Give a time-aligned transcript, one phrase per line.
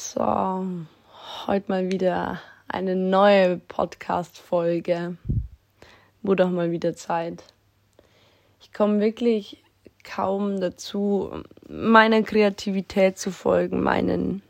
[0.00, 0.64] So,
[1.48, 5.16] heute mal wieder eine neue Podcast-Folge.
[6.22, 7.42] Wurde auch mal wieder Zeit.
[8.60, 9.60] Ich komme wirklich
[10.04, 14.42] kaum dazu, meiner Kreativität zu folgen, meinen,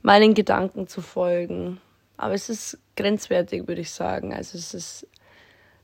[0.00, 1.80] meinen Gedanken zu folgen.
[2.16, 4.32] Aber es ist grenzwertig, würde ich sagen.
[4.32, 5.08] Also es ist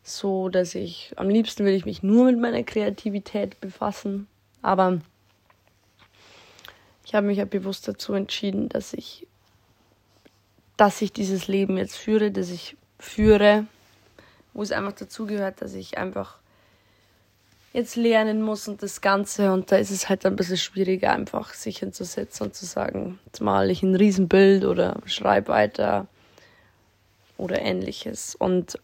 [0.05, 4.29] so, dass ich am liebsten will ich mich nur mit meiner Kreativität befassen.
[4.63, 5.01] Aber
[7.07, 9.29] ich habe mich ja bewusst dazu entschieden, dass ich,
[10.77, 13.67] dass ich dieses Leben jetzt führe, dass ich führe,
[14.53, 16.39] wo es einfach dazugehört, dass ich einfach
[17.73, 19.53] jetzt lernen muss und das Ganze.
[19.53, 23.41] Und da ist es halt ein bisschen schwieriger, einfach sich hinzusetzen und zu sagen, jetzt
[23.41, 26.09] male ich ein Riesenbild oder schreibe weiter
[27.37, 28.35] oder ähnliches.
[28.35, 28.81] Und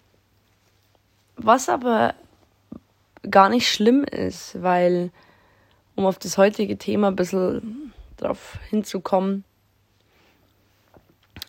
[1.35, 2.15] was aber
[3.29, 5.11] gar nicht schlimm ist, weil,
[5.97, 9.45] um auf das heutige Thema ein bisschen darauf hinzukommen.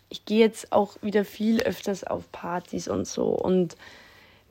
[0.08, 3.76] Ich gehe jetzt auch wieder viel öfters auf Partys und so und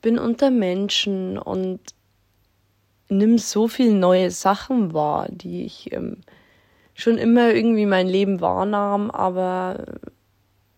[0.02, 1.80] bin unter Menschen und
[3.08, 6.18] nimm so viele neue Sachen wahr, die ich ähm,
[6.94, 9.84] schon immer irgendwie mein Leben wahrnahm, aber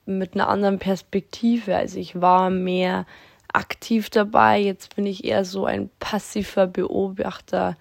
[0.05, 1.77] mit einer anderen Perspektive.
[1.77, 3.07] Also ich war mehr
[3.53, 7.77] aktiv dabei, jetzt bin ich eher so ein passiver Beobachter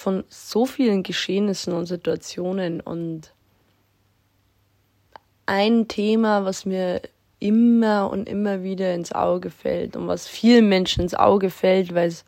[0.00, 2.80] von so vielen Geschehnissen und Situationen.
[2.80, 3.32] Und
[5.46, 7.02] ein Thema, was mir
[7.38, 12.08] immer und immer wieder ins Auge fällt und was vielen Menschen ins Auge fällt, weil
[12.08, 12.24] es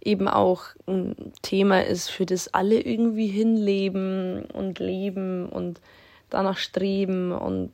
[0.00, 5.80] eben auch ein Thema ist, für das alle irgendwie hinleben und leben und
[6.30, 7.72] danach streben und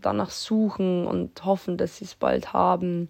[0.00, 3.08] danach suchen und hoffen, dass sie es bald haben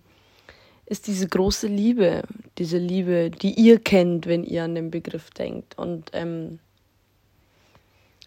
[0.92, 2.22] ist diese große Liebe,
[2.58, 5.78] diese Liebe, die ihr kennt, wenn ihr an den Begriff denkt.
[5.78, 6.58] Und ähm,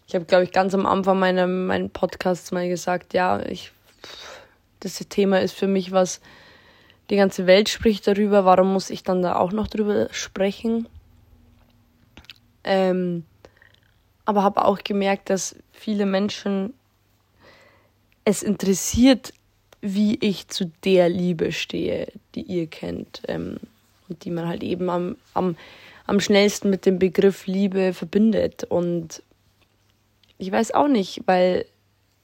[0.08, 3.70] ich habe, glaube ich, ganz am Anfang meiner meinen Podcasts mal gesagt, ja, ich,
[4.80, 6.20] das Thema ist für mich was,
[7.08, 10.88] die ganze Welt spricht darüber, warum muss ich dann da auch noch drüber sprechen?
[12.64, 13.24] Ähm,
[14.24, 16.74] aber habe auch gemerkt, dass viele Menschen
[18.24, 19.32] es interessiert,
[19.80, 23.58] wie ich zu der Liebe stehe, die ihr kennt ähm,
[24.08, 25.56] und die man halt eben am, am,
[26.06, 28.64] am schnellsten mit dem Begriff Liebe verbindet.
[28.64, 29.22] Und
[30.38, 31.66] ich weiß auch nicht, weil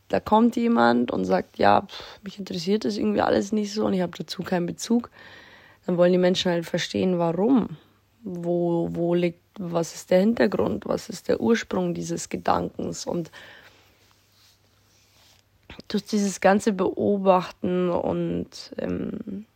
[0.09, 3.95] da kommt jemand und sagt, ja, pff, mich interessiert das irgendwie alles nicht so und
[3.95, 5.11] ich habe dazu keinen Bezug.
[5.87, 7.77] Dann wollen die Menschen halt verstehen, warum.
[8.25, 13.33] Wo, wo liegt, was ist der Hintergrund, was ist der Ursprung dieses Gedankens und
[15.88, 19.47] durch dieses ganze Beobachten und ähm,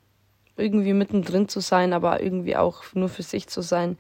[0.57, 3.99] irgendwie mittendrin zu sein, aber irgendwie auch nur für sich zu sein,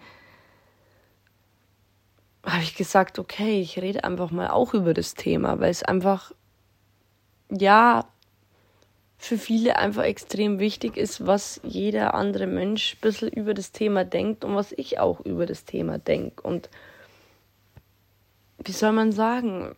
[2.44, 6.32] habe ich gesagt, okay, ich rede einfach mal auch über das Thema, weil es einfach,
[7.50, 8.06] ja,
[9.18, 14.04] für viele einfach extrem wichtig ist, was jeder andere Mensch ein bisschen über das Thema
[14.04, 16.42] denkt und was ich auch über das Thema denke.
[16.42, 16.68] Und
[18.62, 19.74] wie soll man sagen,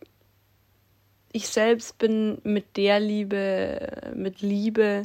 [1.31, 5.03] ich selbst bin mit der Liebe, mit Liebe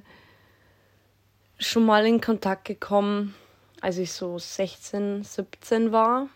[1.58, 3.34] schon mal in Kontakt gekommen,
[3.80, 6.28] als ich so 16, 17 war.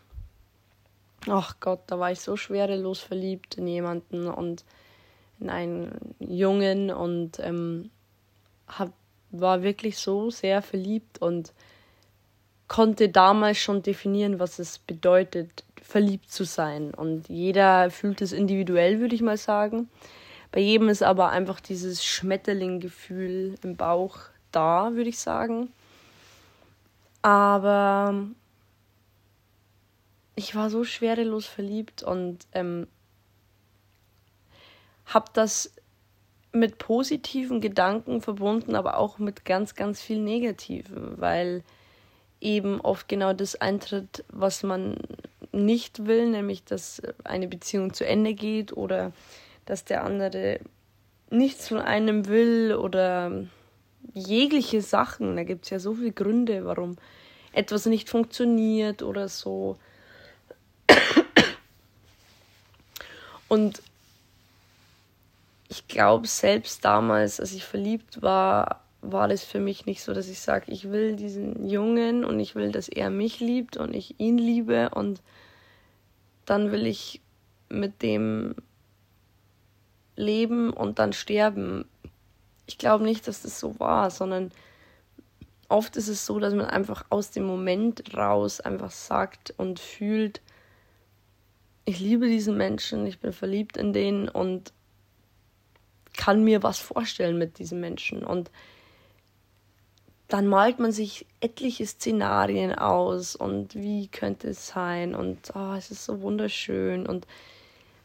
[1.27, 4.65] Ach Gott, da war ich so schwerelos verliebt in jemanden und
[5.41, 7.91] in einen Jungen und ähm,
[8.67, 8.93] hab,
[9.31, 11.53] war wirklich so sehr verliebt und
[12.67, 16.93] konnte damals schon definieren, was es bedeutet, verliebt zu sein.
[16.93, 19.89] Und jeder fühlt es individuell, würde ich mal sagen.
[20.53, 24.19] Bei jedem ist aber einfach dieses Schmetterling-Gefühl im Bauch
[24.53, 25.73] da, würde ich sagen.
[27.23, 28.29] Aber
[30.37, 32.87] ich war so schwerelos verliebt und ähm,
[35.07, 35.75] habe das
[36.53, 41.65] mit positiven Gedanken verbunden, aber auch mit ganz, ganz viel Negativen, weil
[42.43, 44.99] eben oft genau das eintritt, was man
[45.65, 49.13] nicht will, nämlich dass eine Beziehung zu Ende geht oder
[49.67, 50.61] dass der andere
[51.31, 53.33] nichts von einem will oder
[54.15, 55.37] jegliche Sachen.
[55.37, 56.97] Da gibt es ja so viele Gründe, warum
[57.53, 59.77] etwas nicht funktioniert oder so.
[63.49, 63.83] Und
[65.69, 70.29] ich glaube, selbst damals, als ich verliebt war, war das für mich nicht so, dass
[70.29, 74.19] ich sage, ich will diesen Jungen und ich will, dass er mich liebt und ich
[74.19, 75.21] ihn liebe und
[76.49, 77.21] dann will ich
[77.69, 78.55] mit dem
[80.17, 81.85] leben und dann sterben.
[82.67, 84.51] Ich glaube nicht, dass das so war, sondern
[85.69, 90.41] oft ist es so, dass man einfach aus dem Moment raus einfach sagt und fühlt,
[91.85, 94.73] ich liebe diesen Menschen, ich bin verliebt in den und
[96.15, 98.25] kann mir was vorstellen mit diesen Menschen.
[98.25, 98.51] Und
[100.29, 105.91] dann malt man sich etliche Szenarien aus und wie könnte es sein und oh, es
[105.91, 107.27] ist so wunderschön und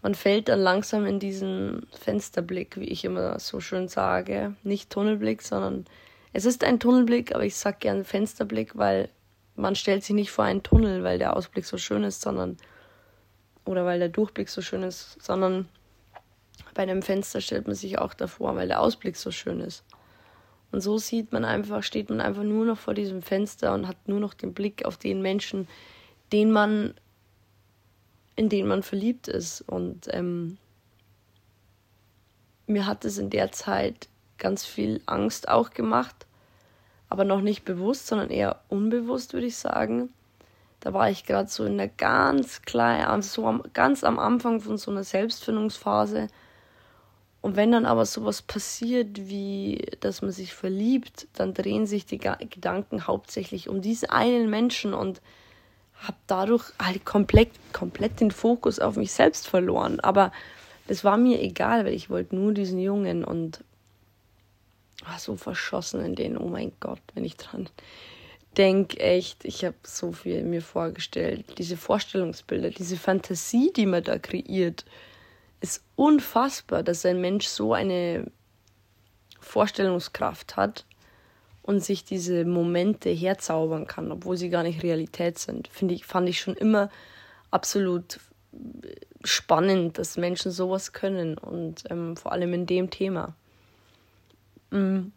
[0.02, 4.54] man fällt dann langsam in diesen Fensterblick, wie ich immer so schön sage.
[4.64, 5.86] Nicht Tunnelblick, sondern
[6.34, 9.08] es ist ein Tunnelblick, aber ich sag gern Fensterblick, weil
[9.56, 12.58] man stellt sich nicht vor einen Tunnel, weil der Ausblick so schön ist, sondern
[13.66, 15.70] oder weil der Durchblick so schön ist, sondern
[16.74, 19.84] bei einem Fenster stellt man sich auch davor, weil der Ausblick so schön ist.
[20.74, 24.08] Und so sieht man einfach, steht man einfach nur noch vor diesem Fenster und hat
[24.08, 25.68] nur noch den Blick auf den Menschen,
[26.32, 26.96] den man,
[28.36, 29.62] in den man verliebt ist.
[29.62, 30.58] Und ähm,
[32.66, 34.10] mir hat es in der Zeit
[34.40, 36.26] ganz viel Angst auch gemacht,
[37.08, 40.10] aber noch nicht bewusst, sondern eher unbewusst, würde ich sagen.
[40.80, 44.80] Da war ich gerade so in der ganz kleinen, so am, ganz am Anfang von
[44.80, 46.30] so einer Selbstfindungsphase
[47.44, 52.18] und wenn dann aber sowas passiert, wie dass man sich verliebt, dann drehen sich die
[52.18, 55.22] Gedanken hauptsächlich um diesen einen Menschen und
[55.96, 60.00] habe dadurch halt komplett, komplett den Fokus auf mich selbst verloren.
[60.00, 60.32] Aber
[60.88, 63.62] das war mir egal, weil ich wollte nur diesen Jungen und
[65.06, 67.68] war so verschossen in den, oh mein Gott, wenn ich dran
[68.56, 71.58] denke, echt, ich habe so viel mir vorgestellt.
[71.58, 74.86] Diese Vorstellungsbilder, diese Fantasie, die man da kreiert
[75.64, 78.30] ist unfassbar, dass ein Mensch so eine
[79.40, 80.86] Vorstellungskraft hat
[81.62, 85.70] und sich diese Momente herzaubern kann, obwohl sie gar nicht Realität sind.
[85.70, 86.90] Finde ich, fand ich schon immer
[87.50, 88.20] absolut
[89.24, 93.34] spannend, dass Menschen sowas können und ähm, vor allem in dem Thema.
[94.70, 95.14] Mhm.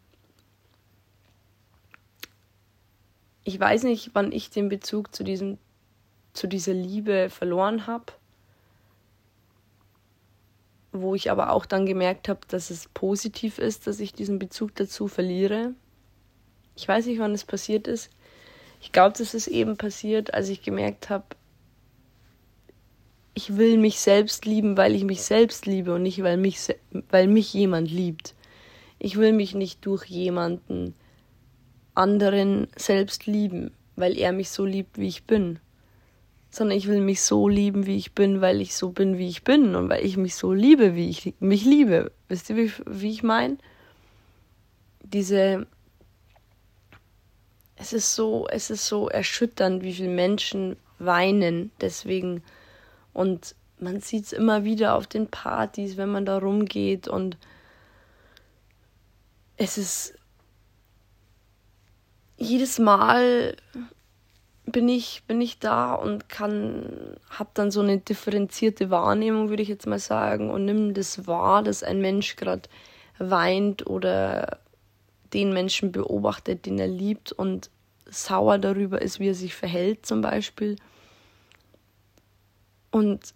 [3.43, 5.57] Ich weiß nicht, wann ich den Bezug zu diesem
[6.31, 8.13] zu dieser Liebe verloren habe
[11.01, 14.75] wo ich aber auch dann gemerkt habe, dass es positiv ist, dass ich diesen Bezug
[14.75, 15.73] dazu verliere.
[16.75, 18.09] Ich weiß nicht, wann es passiert ist.
[18.81, 21.25] Ich glaube, dass es eben passiert, als ich gemerkt habe,
[23.33, 26.59] ich will mich selbst lieben, weil ich mich selbst liebe und nicht, weil mich,
[27.09, 28.33] weil mich jemand liebt.
[28.99, 30.95] Ich will mich nicht durch jemanden
[31.93, 35.59] anderen selbst lieben, weil er mich so liebt, wie ich bin
[36.57, 39.43] sondern ich will mich so lieben, wie ich bin, weil ich so bin, wie ich
[39.43, 42.11] bin und weil ich mich so liebe, wie ich mich liebe.
[42.27, 43.57] Wisst ihr, wie, ich meine?
[45.01, 45.67] Diese
[47.75, 52.41] es ist so, es ist so erschütternd, wie viele Menschen weinen deswegen
[53.13, 57.37] und man sieht es immer wieder auf den Partys, wenn man da rumgeht und
[59.57, 60.15] es ist
[62.37, 63.55] jedes Mal
[64.67, 69.69] bin ich, bin ich da und kann, habe dann so eine differenzierte Wahrnehmung, würde ich
[69.69, 72.69] jetzt mal sagen, und nimm das wahr, dass ein Mensch gerade
[73.17, 74.59] weint oder
[75.33, 77.69] den Menschen beobachtet, den er liebt und
[78.05, 80.75] sauer darüber ist, wie er sich verhält zum Beispiel.
[82.91, 83.33] Und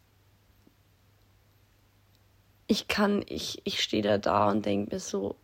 [2.68, 5.36] ich kann, ich, ich stehe da da und denke mir so,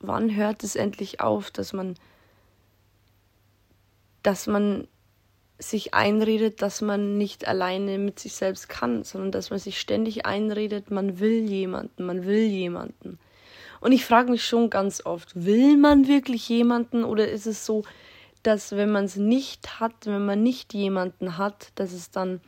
[0.00, 1.94] wann hört es endlich auf, dass man
[4.22, 4.86] dass man
[5.58, 10.26] sich einredet, dass man nicht alleine mit sich selbst kann, sondern dass man sich ständig
[10.26, 13.18] einredet, man will jemanden, man will jemanden.
[13.80, 17.82] Und ich frage mich schon ganz oft, will man wirklich jemanden oder ist es so,
[18.42, 22.40] dass wenn man es nicht hat, wenn man nicht jemanden hat, dass es dann,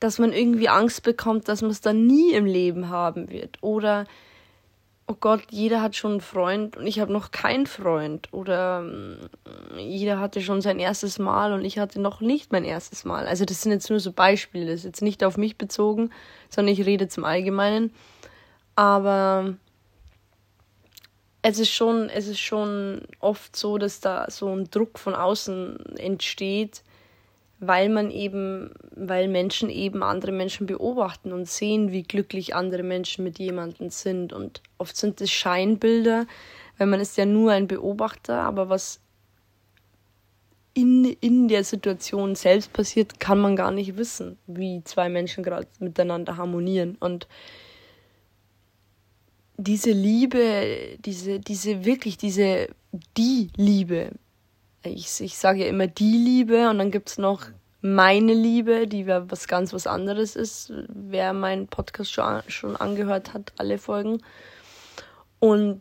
[0.00, 4.06] dass man irgendwie Angst bekommt, dass man es dann nie im Leben haben wird oder
[5.08, 8.28] oh Gott, jeder hat schon einen Freund und ich habe noch keinen Freund.
[8.30, 13.04] Oder mm, jeder hatte schon sein erstes Mal und ich hatte noch nicht mein erstes
[13.04, 13.26] Mal.
[13.26, 16.10] Also das sind jetzt nur so Beispiele, das ist jetzt nicht auf mich bezogen,
[16.50, 17.92] sondern ich rede zum Allgemeinen.
[18.76, 19.54] Aber
[21.40, 25.96] es ist schon, es ist schon oft so, dass da so ein Druck von außen
[25.96, 26.82] entsteht,
[27.60, 33.24] weil man eben, weil Menschen eben andere Menschen beobachten und sehen, wie glücklich andere Menschen
[33.24, 34.32] mit jemandem sind.
[34.32, 36.26] Und oft sind es Scheinbilder,
[36.76, 39.00] weil man ist ja nur ein Beobachter, aber was
[40.74, 45.66] in, in der Situation selbst passiert, kann man gar nicht wissen, wie zwei Menschen gerade
[45.80, 46.96] miteinander harmonieren.
[47.00, 47.26] Und
[49.56, 52.68] diese Liebe, diese, diese wirklich, diese,
[53.16, 54.12] die Liebe,
[54.82, 57.46] ich, ich sage ja immer die Liebe und dann gibt es noch
[57.80, 60.72] meine Liebe, die was ganz was anderes ist.
[60.88, 64.22] Wer meinen Podcast schon, schon angehört hat, alle Folgen.
[65.38, 65.80] Und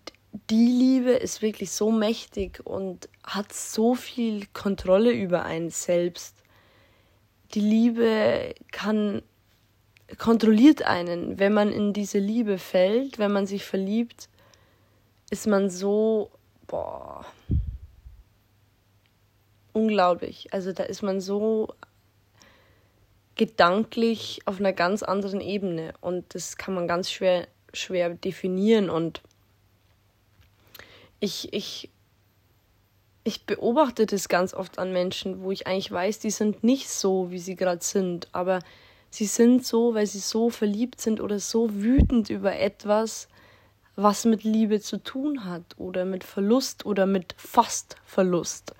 [0.50, 6.36] die Liebe ist wirklich so mächtig und hat so viel Kontrolle über einen selbst.
[7.54, 9.24] Die Liebe kann
[10.18, 11.40] kontrolliert einen.
[11.40, 14.30] Wenn man in diese Liebe fällt, wenn man sich verliebt,
[15.30, 16.32] ist man so,
[16.68, 17.26] boah,
[19.78, 20.50] unglaublich.
[20.52, 21.74] Also da ist man so
[23.36, 29.22] gedanklich auf einer ganz anderen Ebene und das kann man ganz schwer, schwer definieren und
[31.20, 31.90] ich, ich,
[33.24, 37.32] ich beobachte das ganz oft an Menschen, wo ich eigentlich weiß, die sind nicht so,
[37.32, 38.60] wie sie gerade sind, aber
[39.10, 43.28] sie sind so, weil sie so verliebt sind oder so wütend über etwas,
[43.96, 48.74] was mit Liebe zu tun hat oder mit Verlust oder mit fast Verlust,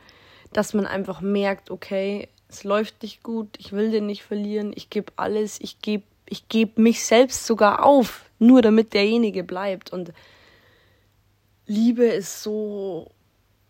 [0.58, 4.90] dass man einfach merkt, okay, es läuft nicht gut, ich will den nicht verlieren, ich
[4.90, 9.94] gebe alles, ich gebe ich geb mich selbst sogar auf, nur damit derjenige bleibt.
[9.94, 10.14] Und
[11.68, 13.12] Liebe ist so,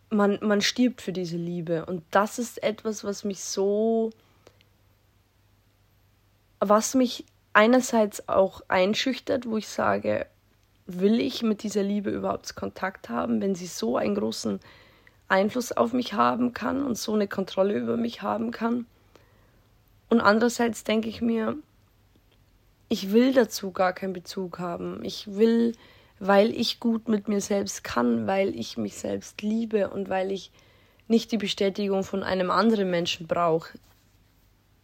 [0.09, 1.85] man, man stirbt für diese Liebe.
[1.85, 4.11] Und das ist etwas, was mich so,
[6.61, 10.25] was mich einerseits auch einschüchtert, wo ich sage,
[10.85, 14.61] will ich mit dieser Liebe überhaupt Kontakt haben, wenn sie so einen großen
[15.29, 18.85] Einfluss auf mich haben kann und so eine Kontrolle über mich haben kann.
[20.09, 21.57] Und andererseits denke ich mir,
[22.89, 25.03] ich will dazu gar keinen Bezug haben.
[25.03, 25.73] Ich will,
[26.19, 30.51] weil ich gut mit mir selbst kann, weil ich mich selbst liebe und weil ich
[31.07, 33.77] nicht die Bestätigung von einem anderen Menschen brauche,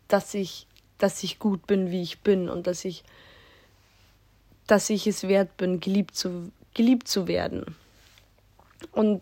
[0.08, 3.04] dass ich, dass ich gut bin, wie ich bin und dass ich,
[4.68, 7.76] dass ich es wert bin, geliebt zu, geliebt zu werden.
[8.92, 9.22] Und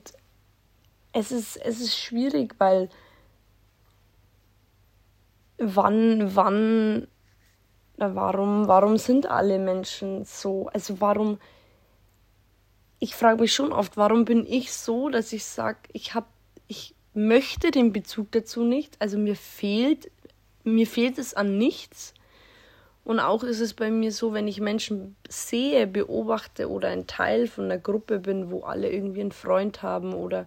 [1.14, 2.90] es ist, es ist schwierig, weil
[5.58, 7.08] wann, wann,
[7.98, 10.68] warum, warum sind alle Menschen so?
[10.74, 11.38] Also warum,
[13.00, 16.28] ich frage mich schon oft, warum bin ich so, dass ich sage, ich habe,
[16.68, 18.96] ich möchte den Bezug dazu nicht.
[19.00, 20.12] Also mir fehlt,
[20.64, 22.14] mir fehlt es an nichts.
[23.04, 27.48] Und auch ist es bei mir so, wenn ich Menschen sehe, beobachte oder ein Teil
[27.48, 30.46] von einer Gruppe bin, wo alle irgendwie einen Freund haben oder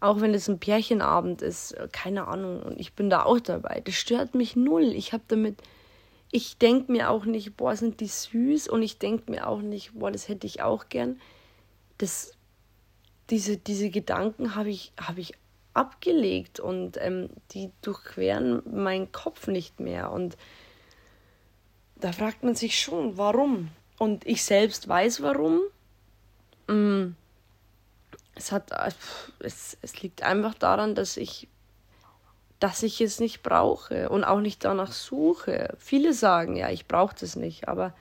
[0.00, 3.82] auch wenn es ein Pärchenabend ist, äh, keine Ahnung, und ich bin da auch dabei.
[3.84, 4.84] Das stört mich null.
[4.94, 5.62] Ich habe damit,
[6.32, 9.92] ich denke mir auch nicht, boah, sind die süß, und ich denke mir auch nicht,
[9.94, 11.20] boah, das hätte ich auch gern.
[11.98, 12.32] Das,
[13.28, 15.34] diese, diese Gedanken habe ich, hab ich
[15.74, 20.10] abgelegt und ähm, die durchqueren meinen Kopf nicht mehr.
[20.10, 20.36] Und
[21.96, 23.68] da fragt man sich schon, warum?
[23.98, 25.60] Und ich selbst weiß warum.
[26.66, 27.14] Mm
[28.40, 28.90] es hat äh,
[29.40, 31.48] es, es liegt einfach daran, dass ich
[32.58, 35.74] dass ich es nicht brauche und auch nicht danach suche.
[35.78, 37.94] Viele sagen, ja, ich brauche das nicht, aber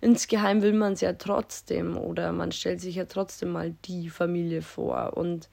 [0.00, 4.62] insgeheim will man es ja trotzdem oder man stellt sich ja trotzdem mal die Familie
[4.62, 5.16] vor.
[5.16, 5.48] Und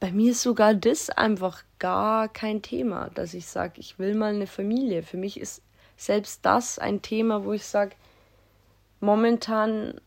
[0.00, 4.34] bei mir ist sogar das einfach gar kein Thema, dass ich sage, ich will mal
[4.34, 5.02] eine Familie.
[5.02, 5.60] Für mich ist
[5.98, 7.96] selbst das ein Thema, wo ich sage,
[9.00, 10.00] momentan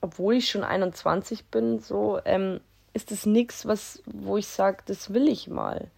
[0.00, 2.60] obwohl ich schon 21 bin, so, ähm,
[2.96, 5.90] ist es nichts, was, wo ich sage, das will ich mal.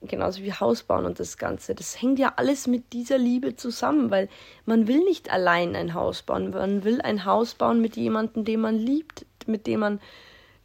[0.00, 1.74] Genauso wie Haus bauen und das Ganze.
[1.74, 4.28] Das hängt ja alles mit dieser Liebe zusammen, weil
[4.64, 6.50] man will nicht allein ein Haus bauen.
[6.50, 10.00] Man will ein Haus bauen mit jemandem, den man liebt, mit dem man,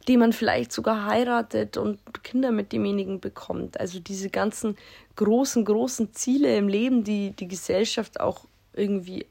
[0.08, 3.80] den man vielleicht sogar heiratet und Kinder mit demjenigen bekommt.
[3.80, 4.76] Also diese ganzen
[5.16, 9.26] großen, großen Ziele im Leben, die die Gesellschaft auch irgendwie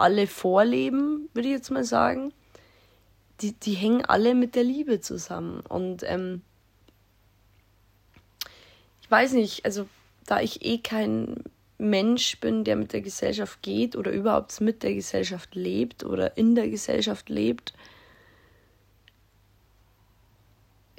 [0.00, 2.32] alle vorleben, würde ich jetzt mal sagen,
[3.40, 5.60] die, die hängen alle mit der Liebe zusammen.
[5.60, 6.42] Und ähm,
[9.02, 9.88] ich weiß nicht, also
[10.26, 11.42] da ich eh kein
[11.78, 16.54] Mensch bin, der mit der Gesellschaft geht oder überhaupt mit der Gesellschaft lebt oder in
[16.54, 17.72] der Gesellschaft lebt,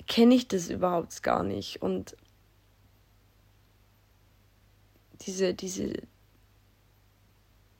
[0.08, 1.82] kenne ich das überhaupt gar nicht.
[1.82, 2.18] Und
[5.22, 5.94] diese, diese,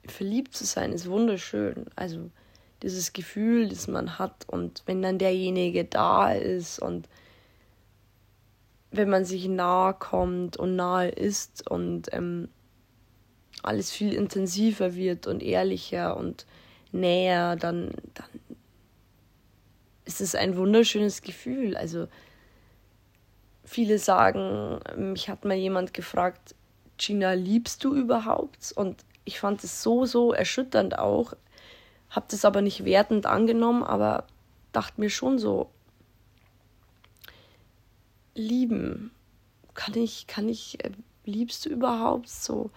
[0.06, 1.86] verliebt zu sein ist wunderschön.
[1.96, 2.30] Also
[2.82, 7.08] dieses Gefühl, das man hat und wenn dann derjenige da ist und
[8.90, 12.48] wenn man sich nahe kommt und nahe ist und ähm,
[13.62, 16.46] alles viel intensiver wird und ehrlicher und
[16.90, 18.26] näher, dann, dann
[20.04, 21.76] ist es ein wunderschönes Gefühl.
[21.76, 22.08] Also
[23.64, 26.54] viele sagen, mich hat mal jemand gefragt,
[26.98, 28.72] Gina, liebst du überhaupt?
[28.74, 31.34] Und ich fand es so, so erschütternd auch.
[32.10, 34.26] Hab das aber nicht wertend angenommen, aber
[34.72, 35.70] dachte mir schon so,
[38.34, 39.10] lieben,
[39.74, 40.90] kann ich, kann ich, äh,
[41.24, 42.70] liebst du überhaupt so?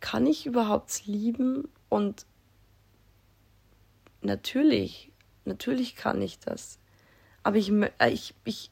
[0.00, 1.68] Kann ich überhaupt lieben?
[1.88, 2.26] Und
[4.20, 5.10] natürlich,
[5.44, 6.78] natürlich kann ich das.
[7.42, 8.70] Aber ich, äh, ich, ich,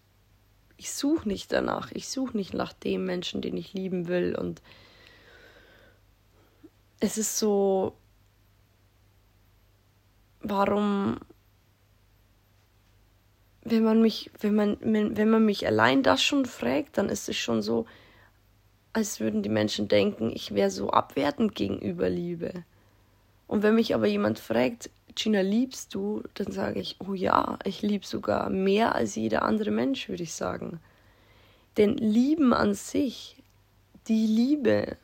[0.77, 1.91] ich suche nicht danach.
[1.93, 4.37] Ich suche nicht nach dem Menschen, den ich lieben will.
[4.37, 4.63] Und
[7.03, 7.95] es ist so,
[10.41, 11.19] warum,
[13.65, 17.37] wenn man mich, wenn man, wenn man mich allein das schon fragt, dann ist es
[17.37, 17.87] schon so,
[18.93, 22.65] als würden die Menschen denken, ich wäre so abwertend gegenüber Liebe.
[23.49, 26.23] Und wenn mich aber jemand fragt, Gina, liebst du?
[26.35, 30.35] Dann sage ich, oh ja, ich liebe sogar mehr als jeder andere Mensch, würde ich
[30.35, 30.79] sagen.
[31.77, 33.43] Denn Lieben an sich,
[34.07, 34.97] die Liebe,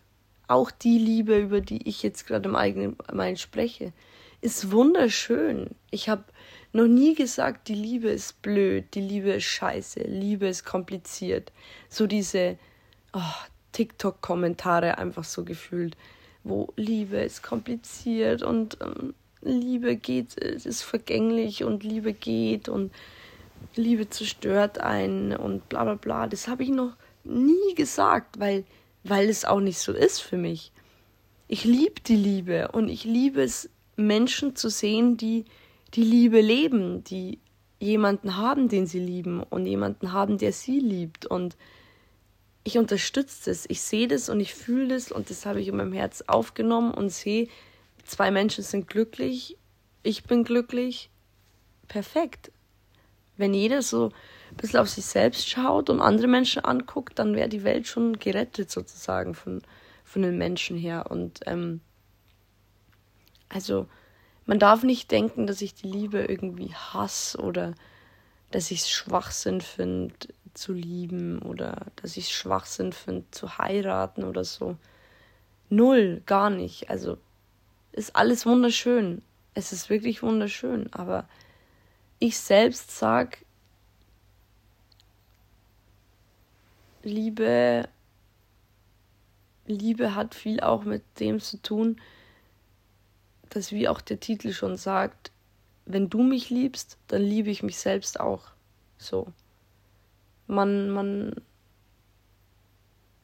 [0.49, 3.93] auch die Liebe, über die ich jetzt gerade im eigenen Mein spreche,
[4.41, 5.71] ist wunderschön.
[5.91, 6.25] Ich habe
[6.73, 11.53] noch nie gesagt, die Liebe ist blöd, die Liebe ist scheiße, Liebe ist kompliziert.
[11.89, 12.59] So diese
[13.13, 13.21] oh,
[13.73, 15.97] TikTok-Kommentare einfach so gefühlt,
[16.45, 22.93] wo Liebe ist kompliziert und ähm, Liebe geht, ist vergänglich und Liebe geht und
[23.75, 26.27] Liebe zerstört einen und bla bla bla.
[26.27, 26.93] Das habe ich noch
[27.25, 28.65] nie gesagt, weil
[29.05, 30.73] weil es auch nicht so ist für mich.
[31.47, 35.45] Ich liebe die Liebe und ich liebe es, Menschen zu sehen, die
[35.95, 37.41] die Liebe leben, die
[37.81, 41.27] jemanden haben, den sie lieben und jemanden haben, der sie liebt.
[41.27, 41.57] Und
[42.65, 45.77] ich unterstütze das, ich sehe das und ich fühle das und das habe ich in
[45.77, 47.49] meinem Herz aufgenommen und sehe,
[48.05, 49.57] zwei Menschen sind glücklich,
[50.03, 51.11] ich bin glücklich,
[51.87, 52.53] perfekt.
[53.37, 54.11] Wenn jeder so
[54.59, 58.71] bisschen auf sich selbst schaut und andere Menschen anguckt, dann wäre die Welt schon gerettet
[58.71, 59.63] sozusagen von,
[60.05, 61.07] von den Menschen her.
[61.11, 61.81] Und ähm,
[63.49, 63.87] also
[64.45, 67.75] man darf nicht denken, dass ich die Liebe irgendwie hasse oder
[68.51, 70.15] dass ich es Schwachsinn finde
[70.55, 74.77] zu lieben oder dass ich es Schwachsinn finde zu heiraten oder so.
[75.69, 76.91] Null, gar nicht.
[76.91, 77.19] Also
[77.93, 79.23] ist alles wunderschön.
[79.55, 81.29] Es ist wirklich wunderschön, aber
[82.19, 83.45] ich selbst sag,
[87.09, 87.89] Liebe,
[89.67, 92.01] Liebe hat viel auch mit dem zu tun,
[93.49, 95.33] dass wie auch der Titel schon sagt,
[95.87, 98.51] wenn du mich liebst, dann liebe ich mich selbst auch.
[98.99, 99.27] So.
[100.47, 101.35] Man, man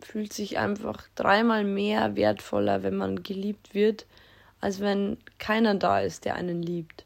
[0.00, 4.06] fühlt sich einfach dreimal mehr wertvoller, wenn man geliebt wird,
[4.60, 7.04] als wenn keiner da ist, der einen liebt.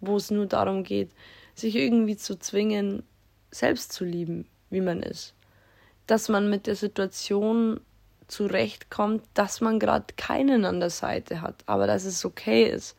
[0.00, 1.10] Wo es nur darum geht,
[1.54, 3.02] sich irgendwie zu zwingen,
[3.50, 5.35] selbst zu lieben, wie man ist
[6.06, 7.80] dass man mit der Situation
[8.28, 12.96] zurechtkommt, dass man gerade keinen an der Seite hat, aber dass es okay ist,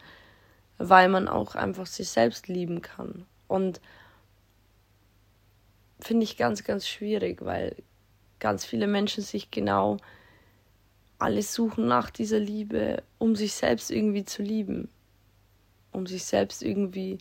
[0.78, 3.26] weil man auch einfach sich selbst lieben kann.
[3.48, 3.82] Und
[6.00, 7.76] finde ich ganz, ganz schwierig, weil
[8.40, 9.98] ganz viele Menschen sich genau
[11.20, 14.90] alles suchen nach dieser Liebe, um sich selbst irgendwie zu lieben,
[15.92, 17.18] um sich selbst irgendwie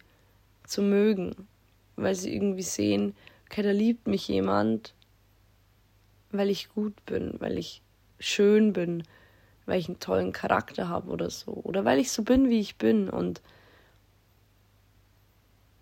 [0.67, 1.49] zu mögen,
[1.97, 3.15] weil sie irgendwie sehen,
[3.47, 4.93] okay, da liebt mich jemand
[6.33, 7.83] weil ich gut bin, weil ich
[8.19, 9.03] schön bin,
[9.67, 11.53] weil ich einen tollen Charakter habe oder so.
[11.53, 13.09] Oder weil ich so bin, wie ich bin.
[13.09, 13.43] Und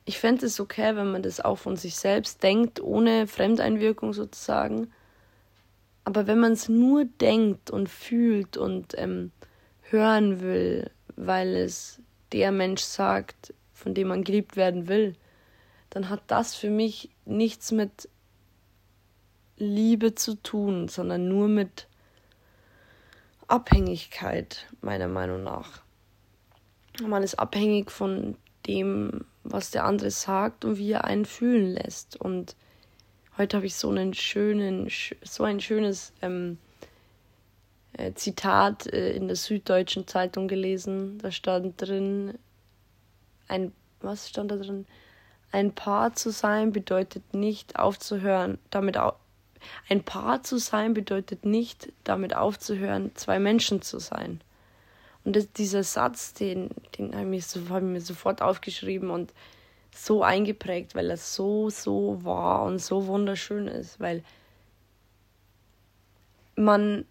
[0.04, 4.92] ich fände es okay, wenn man das auch von sich selbst denkt, ohne Fremdeinwirkung sozusagen.
[6.04, 9.32] Aber wenn man es nur denkt und fühlt und ähm,
[9.82, 12.00] hören will, weil es
[12.32, 15.14] der Mensch sagt, von dem man geliebt werden will,
[15.90, 18.08] dann hat das für mich nichts mit
[19.56, 21.86] Liebe zu tun, sondern nur mit
[23.46, 25.82] Abhängigkeit, meiner Meinung nach.
[27.02, 28.36] Man ist abhängig von
[28.66, 32.16] dem, was der andere sagt und wie er einen fühlen lässt.
[32.16, 32.56] Und
[33.36, 34.88] heute habe ich so einen schönen,
[35.22, 36.58] so ein schönes ähm,
[37.92, 41.18] äh, Zitat äh, in der Süddeutschen Zeitung gelesen.
[41.18, 42.38] Da stand drin,
[43.48, 44.86] ein, was stand da drin?
[45.52, 48.96] Ein Paar zu sein bedeutet nicht aufzuhören, damit
[49.88, 54.40] ein Paar zu sein bedeutet nicht, damit aufzuhören, zwei Menschen zu sein.
[55.24, 59.10] Und das, dieser Satz, den, den habe ich, mir so, hab ich mir sofort aufgeschrieben
[59.10, 59.32] und
[59.94, 64.22] so eingeprägt, weil er so, so wahr und so wunderschön ist, weil
[66.56, 67.06] man,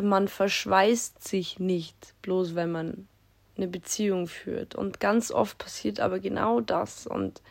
[0.00, 3.08] man verschweißt sich nicht, bloß wenn man
[3.56, 4.74] eine Beziehung führt.
[4.74, 7.06] Und ganz oft passiert aber genau das.
[7.06, 7.42] Und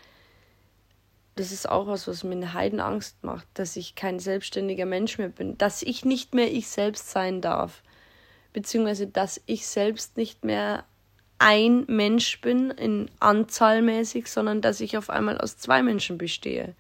[1.39, 5.29] das ist auch was, was mir eine Heidenangst macht, dass ich kein selbstständiger Mensch mehr
[5.29, 7.81] bin, dass ich nicht mehr ich selbst sein darf,
[8.51, 10.83] beziehungsweise dass ich selbst nicht mehr
[11.37, 16.75] ein Mensch bin in Anzahlmäßig, sondern dass ich auf einmal aus zwei Menschen bestehe.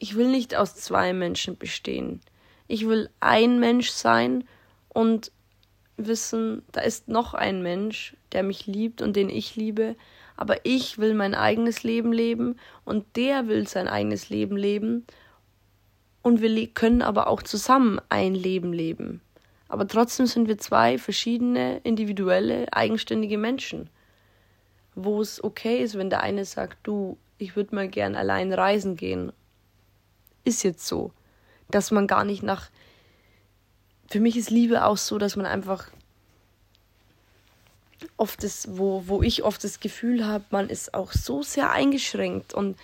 [0.00, 2.20] Ich will nicht aus zwei Menschen bestehen.
[2.66, 4.42] Ich will ein Mensch sein
[4.88, 5.30] und
[5.96, 9.94] wissen, da ist noch ein Mensch, der mich liebt und den ich liebe,
[10.36, 15.06] aber ich will mein eigenes Leben leben und der will sein eigenes Leben leben
[16.22, 19.20] und wir können aber auch zusammen ein Leben leben.
[19.68, 23.90] Aber trotzdem sind wir zwei verschiedene, individuelle, eigenständige Menschen.
[24.94, 28.96] Wo es okay ist, wenn der eine sagt, du, ich würde mal gern allein reisen
[28.96, 29.32] gehen.
[30.44, 31.12] Ist jetzt so.
[31.70, 32.70] Dass man gar nicht nach.
[34.08, 35.90] Für mich ist Liebe auch so, dass man einfach
[38.16, 42.54] oft das, wo, wo ich oft das Gefühl habe, man ist auch so sehr eingeschränkt
[42.54, 42.76] und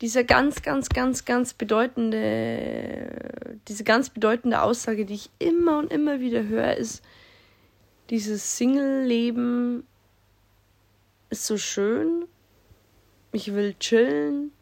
[0.00, 6.20] dieser ganz, ganz, ganz, ganz bedeutende, diese ganz bedeutende Aussage, die ich immer und immer
[6.20, 7.02] wieder höre, ist,
[8.08, 9.86] dieses Single-Leben
[11.28, 12.24] ist so schön.
[13.32, 14.52] Ich will chillen.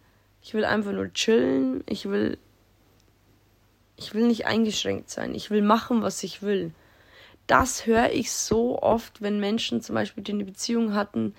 [0.42, 1.82] Ich will einfach nur chillen.
[1.86, 2.36] Ich will,
[3.96, 5.34] ich will nicht eingeschränkt sein.
[5.34, 6.72] Ich will machen, was ich will.
[7.48, 11.34] Das höre ich so oft, wenn Menschen zum Beispiel, die eine Beziehung hatten,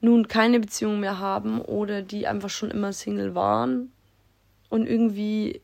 [0.00, 3.90] nun keine Beziehung mehr haben oder die einfach schon immer Single waren
[4.68, 5.60] und irgendwie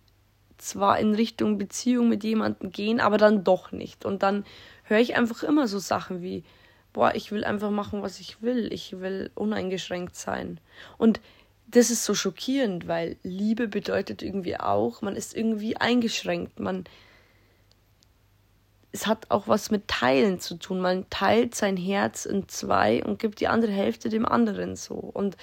[0.58, 4.04] zwar in Richtung Beziehung mit jemandem gehen, aber dann doch nicht.
[4.04, 4.44] Und dann
[4.84, 6.42] höre ich einfach immer so Sachen wie,
[6.92, 8.72] boah, ich will einfach machen, was ich will.
[8.72, 10.58] Ich will uneingeschränkt sein.
[10.96, 11.20] Und
[11.66, 16.60] das ist so schockierend, weil Liebe bedeutet irgendwie auch, man ist irgendwie eingeschränkt.
[16.60, 16.84] Man
[18.94, 20.80] es hat auch was mit Teilen zu tun.
[20.80, 24.94] Man teilt sein Herz in zwei und gibt die andere Hälfte dem anderen so.
[24.94, 25.36] Und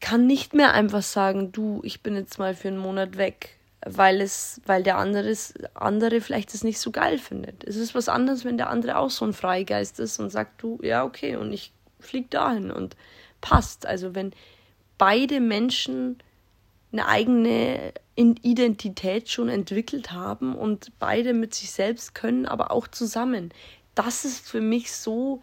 [0.00, 4.20] kann nicht mehr einfach sagen, du, ich bin jetzt mal für einen Monat weg, weil
[4.20, 5.32] es, weil der andere,
[5.74, 7.62] andere vielleicht es nicht so geil findet.
[7.62, 10.80] Es ist was anderes, wenn der andere auch so ein Freigeist ist und sagt, du,
[10.82, 12.96] ja, okay, und ich flieg dahin und
[13.40, 13.86] passt.
[13.86, 14.32] Also wenn
[14.98, 16.18] beide Menschen
[16.92, 23.52] eine eigene Identität schon entwickelt haben und beide mit sich selbst können, aber auch zusammen.
[23.94, 25.42] Das ist für mich so,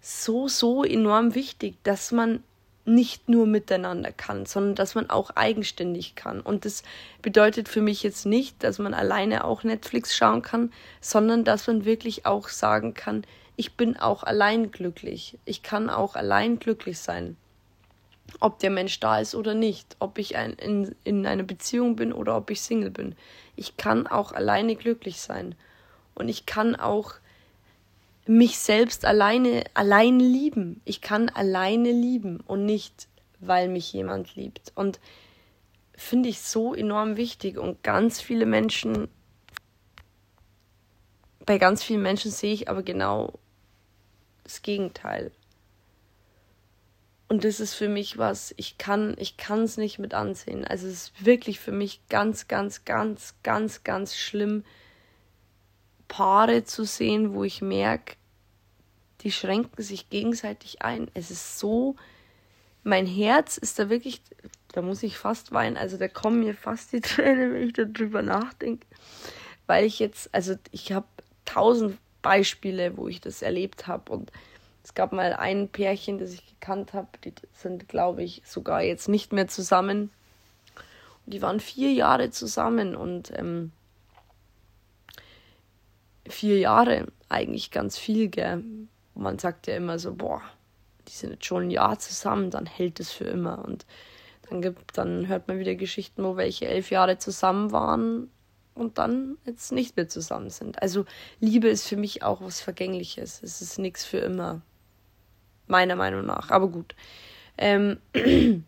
[0.00, 2.42] so, so enorm wichtig, dass man
[2.86, 6.40] nicht nur miteinander kann, sondern dass man auch eigenständig kann.
[6.40, 6.82] Und das
[7.22, 11.84] bedeutet für mich jetzt nicht, dass man alleine auch Netflix schauen kann, sondern dass man
[11.84, 13.24] wirklich auch sagen kann,
[13.56, 15.38] ich bin auch allein glücklich.
[15.44, 17.36] Ich kann auch allein glücklich sein
[18.38, 22.12] ob der Mensch da ist oder nicht, ob ich ein, in, in einer Beziehung bin
[22.12, 23.16] oder ob ich Single bin.
[23.56, 25.54] Ich kann auch alleine glücklich sein.
[26.14, 27.14] Und ich kann auch
[28.26, 30.80] mich selbst alleine, allein lieben.
[30.84, 33.08] Ich kann alleine lieben und nicht,
[33.40, 34.72] weil mich jemand liebt.
[34.74, 35.00] Und
[35.94, 37.58] finde ich so enorm wichtig.
[37.58, 39.08] Und ganz viele Menschen,
[41.44, 43.38] bei ganz vielen Menschen sehe ich aber genau
[44.44, 45.32] das Gegenteil.
[47.30, 50.64] Und das ist für mich was, ich kann, ich es nicht mit ansehen.
[50.64, 54.64] Also es ist wirklich für mich ganz, ganz, ganz, ganz, ganz schlimm,
[56.08, 58.16] Paare zu sehen, wo ich merke,
[59.20, 61.08] die schränken sich gegenseitig ein.
[61.14, 61.94] Es ist so,
[62.82, 64.22] mein Herz ist da wirklich,
[64.72, 65.76] da muss ich fast weinen.
[65.76, 68.88] Also da kommen mir fast die Tränen, wenn ich darüber nachdenke.
[69.68, 71.06] Weil ich jetzt, also ich habe
[71.44, 74.32] tausend Beispiele, wo ich das erlebt habe und
[74.90, 79.08] es gab mal ein Pärchen, das ich gekannt habe, die sind, glaube ich, sogar jetzt
[79.08, 80.10] nicht mehr zusammen.
[81.24, 83.70] Und die waren vier Jahre zusammen und ähm,
[86.28, 88.64] vier Jahre eigentlich ganz viel, gell.
[89.14, 90.42] man sagt ja immer so, boah,
[91.06, 93.64] die sind jetzt schon ein Jahr zusammen, dann hält es für immer.
[93.64, 93.86] Und
[94.48, 98.28] dann gibt, dann hört man wieder Geschichten, wo welche elf Jahre zusammen waren
[98.74, 100.82] und dann jetzt nicht mehr zusammen sind.
[100.82, 101.04] Also
[101.38, 103.40] Liebe ist für mich auch was Vergängliches.
[103.40, 104.62] Es ist nichts für immer
[105.70, 106.50] meiner Meinung nach.
[106.50, 106.94] Aber gut.
[107.56, 107.98] Ähm,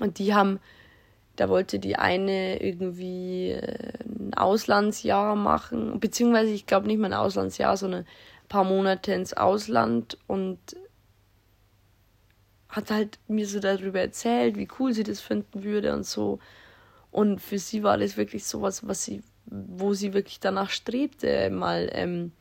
[0.00, 0.60] und die haben,
[1.36, 7.18] da wollte die eine irgendwie äh, ein Auslandsjahr machen, beziehungsweise ich glaube nicht mal ein
[7.18, 10.58] Auslandsjahr, sondern ein paar Monate ins Ausland und
[12.68, 16.38] hat halt mir so darüber erzählt, wie cool sie das finden würde und so.
[17.10, 21.88] Und für sie war das wirklich sowas, was sie, wo sie wirklich danach strebte, mal
[21.92, 22.32] ähm,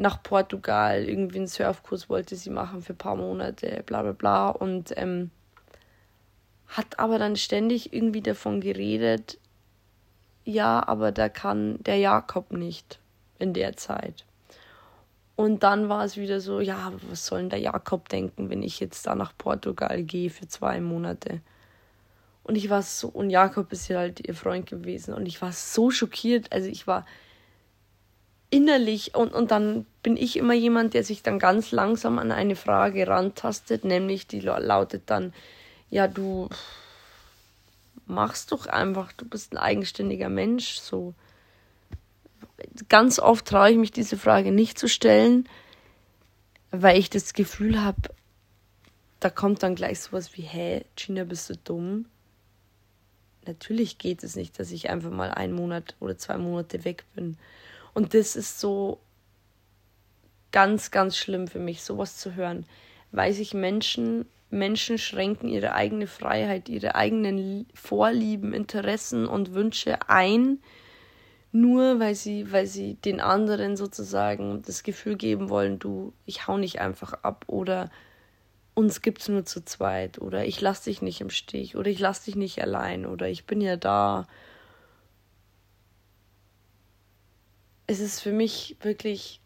[0.00, 4.48] nach Portugal, irgendwie einen Surfkurs wollte sie machen für ein paar Monate, bla bla bla.
[4.48, 5.30] Und ähm,
[6.68, 9.38] hat aber dann ständig irgendwie davon geredet,
[10.44, 12.98] ja, aber da kann der Jakob nicht
[13.38, 14.24] in der Zeit.
[15.36, 18.80] Und dann war es wieder so, ja, was soll denn der Jakob denken, wenn ich
[18.80, 21.40] jetzt da nach Portugal gehe für zwei Monate?
[22.42, 25.12] Und ich war so, und Jakob ist ja halt ihr Freund gewesen.
[25.12, 26.52] Und ich war so schockiert.
[26.52, 27.04] Also ich war
[28.50, 32.56] innerlich und, und dann bin ich immer jemand, der sich dann ganz langsam an eine
[32.56, 35.32] Frage rantastet, nämlich die lautet dann,
[35.90, 36.48] ja, du
[38.06, 41.14] machst doch einfach, du bist ein eigenständiger Mensch, so.
[42.88, 45.48] Ganz oft traue ich mich diese Frage nicht zu stellen,
[46.70, 48.10] weil ich das Gefühl habe,
[49.18, 52.06] da kommt dann gleich sowas wie, hä, Gina, bist du dumm?
[53.46, 57.36] natürlich geht es nicht, dass ich einfach mal einen Monat oder zwei Monate weg bin.
[57.94, 59.00] Und das ist so
[60.52, 62.66] ganz, ganz schlimm für mich, sowas zu hören,
[63.12, 70.58] weil sich Menschen, Menschen schränken ihre eigene Freiheit, ihre eigenen Vorlieben, Interessen und Wünsche ein,
[71.52, 76.58] nur weil sie, weil sie den anderen sozusagen das Gefühl geben wollen, du, ich hau
[76.58, 77.90] nicht einfach ab oder
[78.74, 82.24] uns gibt's nur zu zweit oder ich lass dich nicht im Stich oder ich lass
[82.24, 84.26] dich nicht allein oder ich bin ja da.
[87.90, 89.40] Es ist für mich wirklich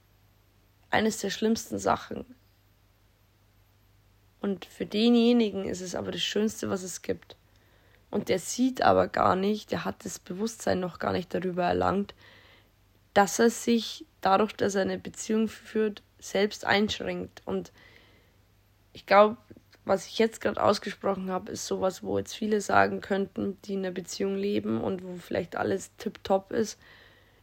[0.90, 2.26] eines der schlimmsten Sachen.
[4.42, 7.38] Und für denjenigen ist es aber das Schönste, was es gibt.
[8.10, 12.14] Und der sieht aber gar nicht, der hat das Bewusstsein noch gar nicht darüber erlangt,
[13.14, 17.40] dass er sich dadurch, dass er eine Beziehung führt, selbst einschränkt.
[17.46, 17.72] Und
[18.92, 19.38] ich glaube,
[19.86, 23.86] was ich jetzt gerade ausgesprochen habe, ist sowas, wo jetzt viele sagen könnten, die in
[23.86, 26.78] einer Beziehung leben und wo vielleicht alles tipptopp ist.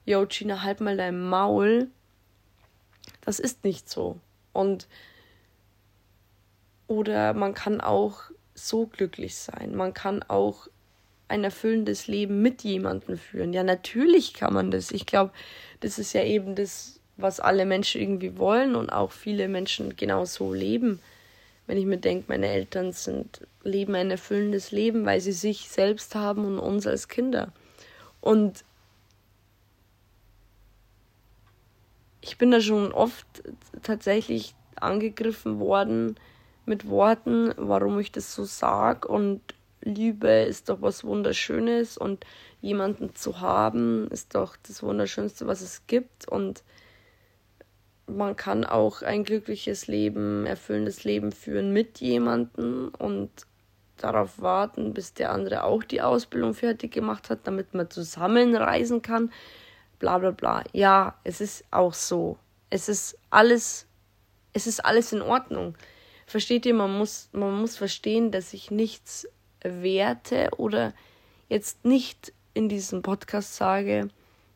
[0.06, 1.88] Yo, Gina, halt mal dein Maul.
[3.22, 4.20] Das ist nicht so.
[4.54, 4.88] Und
[6.88, 9.76] oder man kann auch so glücklich sein.
[9.76, 10.68] Man kann auch
[11.30, 13.54] ein erfüllendes Leben mit jemandem führen.
[13.54, 14.92] Ja, natürlich kann man das.
[14.92, 15.32] Ich glaube,
[15.80, 20.26] das ist ja eben das, was alle Menschen irgendwie wollen und auch viele Menschen genau
[20.26, 21.00] so leben.
[21.68, 26.16] Wenn ich mir denke, meine Eltern sind, leben ein erfüllendes Leben, weil sie sich selbst
[26.16, 27.54] haben und uns als Kinder.
[28.20, 28.66] Und
[32.22, 33.26] ich bin da schon oft
[33.82, 36.16] tatsächlich angegriffen worden,
[36.66, 39.08] mit Worten, warum ich das so sage.
[39.08, 39.42] Und
[39.82, 42.26] Liebe ist doch was Wunderschönes und
[42.62, 46.28] jemanden zu haben ist doch das Wunderschönste, was es gibt.
[46.28, 46.64] Und
[48.08, 53.32] man kann auch ein glückliches Leben, erfüllendes Leben führen mit jemandem und
[53.98, 59.02] darauf warten, bis der andere auch die Ausbildung fertig gemacht hat, damit man zusammen reisen
[59.02, 59.32] kann.
[60.02, 60.64] Bla bla bla.
[60.74, 62.40] Ja, es ist auch so.
[62.72, 63.86] Es ist alles,
[64.52, 65.76] es ist alles in Ordnung.
[66.26, 69.28] Versteht ihr, man muss, man muss verstehen, dass ich nichts
[69.64, 70.96] werte oder
[71.50, 74.08] jetzt nicht in diesem Podcast sage,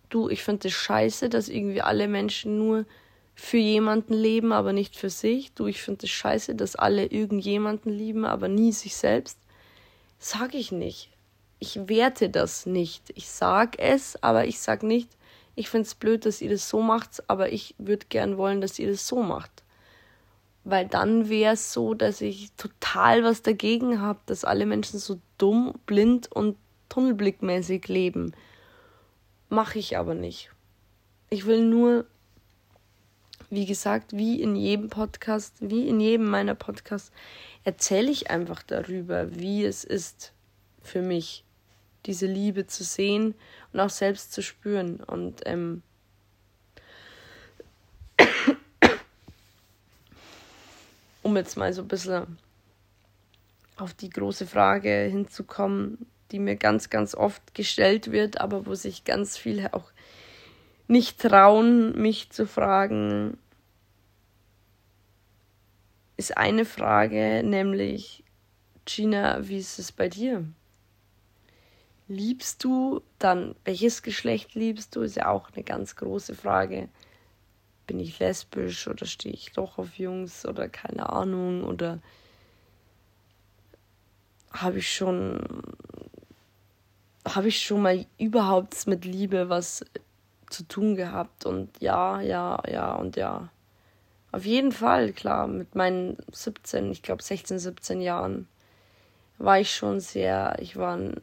[0.10, 2.86] du, ich finde es scheiße, dass irgendwie alle Menschen nur
[3.36, 5.54] für jemanden leben, aber nicht für sich.
[5.54, 9.38] Du, ich finde es scheiße, dass alle irgendjemanden lieben, aber nie sich selbst.
[10.18, 11.12] Sag ich nicht.
[11.60, 13.12] Ich werte das nicht.
[13.14, 15.10] Ich sag es, aber ich sag nicht,
[15.56, 18.80] ich finde es blöd, dass ihr das so macht, aber ich würde gern wollen, dass
[18.80, 19.64] ihr das so macht
[20.66, 25.22] weil dann wäre es so, dass ich total was dagegen habe, dass alle Menschen so
[25.38, 26.58] dumm, blind und
[26.90, 28.34] tunnelblickmäßig leben.
[29.48, 30.50] Mache ich aber nicht.
[31.30, 32.06] Ich will nur,
[33.52, 37.12] wie gesagt, wie in jedem Podcast, wie in jedem meiner Podcasts,
[37.64, 40.34] erzähle ich einfach darüber, wie es ist
[40.82, 41.44] für mich,
[42.08, 43.36] diese Liebe zu sehen
[43.76, 45.02] und auch selbst zu spüren.
[45.02, 45.84] Und ähm,
[51.24, 52.38] um jetzt mal so ein bisschen
[53.76, 59.04] auf die große Frage hinzukommen, die mir ganz, ganz oft gestellt wird, aber wo sich
[59.04, 59.92] ganz viele auch
[60.88, 63.38] nicht trauen, mich zu fragen,
[66.16, 68.24] ist eine Frage, nämlich,
[68.86, 70.46] Gina, wie ist es bei dir?
[72.08, 76.90] Liebst du dann, welches Geschlecht liebst du, ist ja auch eine ganz große Frage.
[77.88, 81.64] Bin ich lesbisch oder stehe ich doch auf Jungs oder keine Ahnung?
[81.64, 82.00] Oder
[84.52, 85.40] habe ich schon
[87.28, 89.84] habe ich schon mal überhaupt mit Liebe was
[90.50, 91.46] zu tun gehabt?
[91.46, 93.50] Und ja, ja, ja und ja.
[94.32, 98.48] Auf jeden Fall, klar, mit meinen 17, ich glaube 16, 17 Jahren
[99.38, 101.22] war ich schon sehr, ich war ein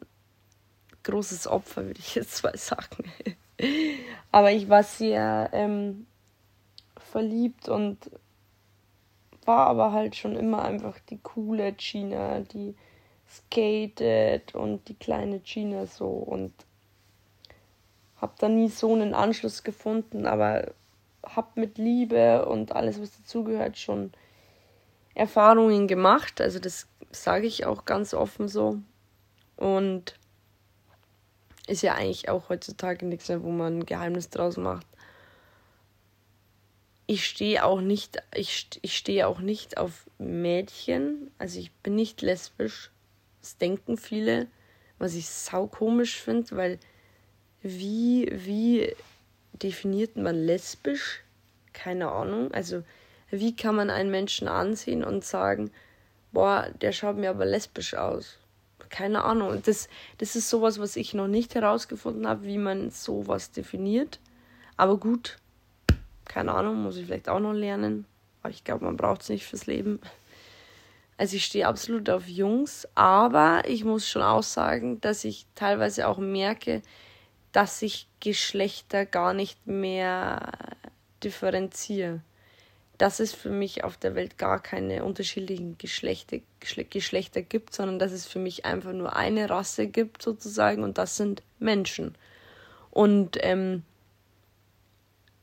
[1.03, 3.11] großes Opfer, würde ich jetzt mal sagen.
[4.31, 6.07] Aber ich war sehr ähm,
[6.97, 7.97] verliebt und
[9.45, 12.75] war aber halt schon immer einfach die coole Gina, die
[13.29, 16.53] skatet und die kleine Gina so und
[18.21, 20.71] hab da nie so einen Anschluss gefunden, aber
[21.23, 24.11] hab mit Liebe und alles, was dazugehört, schon
[25.13, 26.41] Erfahrungen gemacht.
[26.41, 28.79] Also das sage ich auch ganz offen so.
[29.57, 30.15] Und
[31.67, 34.85] ist ja eigentlich auch heutzutage nichts mehr, wo man ein Geheimnis draus macht
[37.05, 41.31] ich stehe auch nicht, ich, ich stehe auch nicht auf Mädchen.
[41.37, 42.91] Also ich bin nicht lesbisch.
[43.41, 44.47] Das denken viele,
[44.99, 46.79] was ich sau komisch finde, weil
[47.61, 48.95] wie, wie
[49.51, 51.23] definiert man lesbisch?
[51.73, 52.53] Keine Ahnung.
[52.53, 52.83] Also
[53.29, 55.71] wie kann man einen Menschen ansehen und sagen,
[56.31, 58.37] boah, der schaut mir aber lesbisch aus?
[58.93, 59.59] Keine Ahnung.
[59.65, 64.19] Das, das ist sowas, was ich noch nicht herausgefunden habe, wie man sowas definiert.
[64.77, 65.37] Aber gut,
[66.25, 68.05] keine Ahnung, muss ich vielleicht auch noch lernen.
[68.43, 69.99] Aber ich glaube, man braucht es nicht fürs Leben.
[71.17, 76.07] Also ich stehe absolut auf Jungs, aber ich muss schon auch sagen, dass ich teilweise
[76.07, 76.83] auch merke,
[77.51, 80.51] dass ich Geschlechter gar nicht mehr
[81.23, 82.21] differenziere.
[83.03, 88.13] Dass es für mich auf der Welt gar keine unterschiedlichen Geschlechter, Geschlechter gibt, sondern dass
[88.13, 92.15] es für mich einfach nur eine Rasse gibt, sozusagen, und das sind Menschen.
[92.91, 93.83] Und ähm,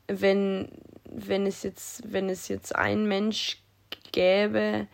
[0.07, 0.69] wenn,
[1.03, 3.61] wenn es jetzt, wenn es jetzt ein Mensch
[4.11, 4.87] gäbe,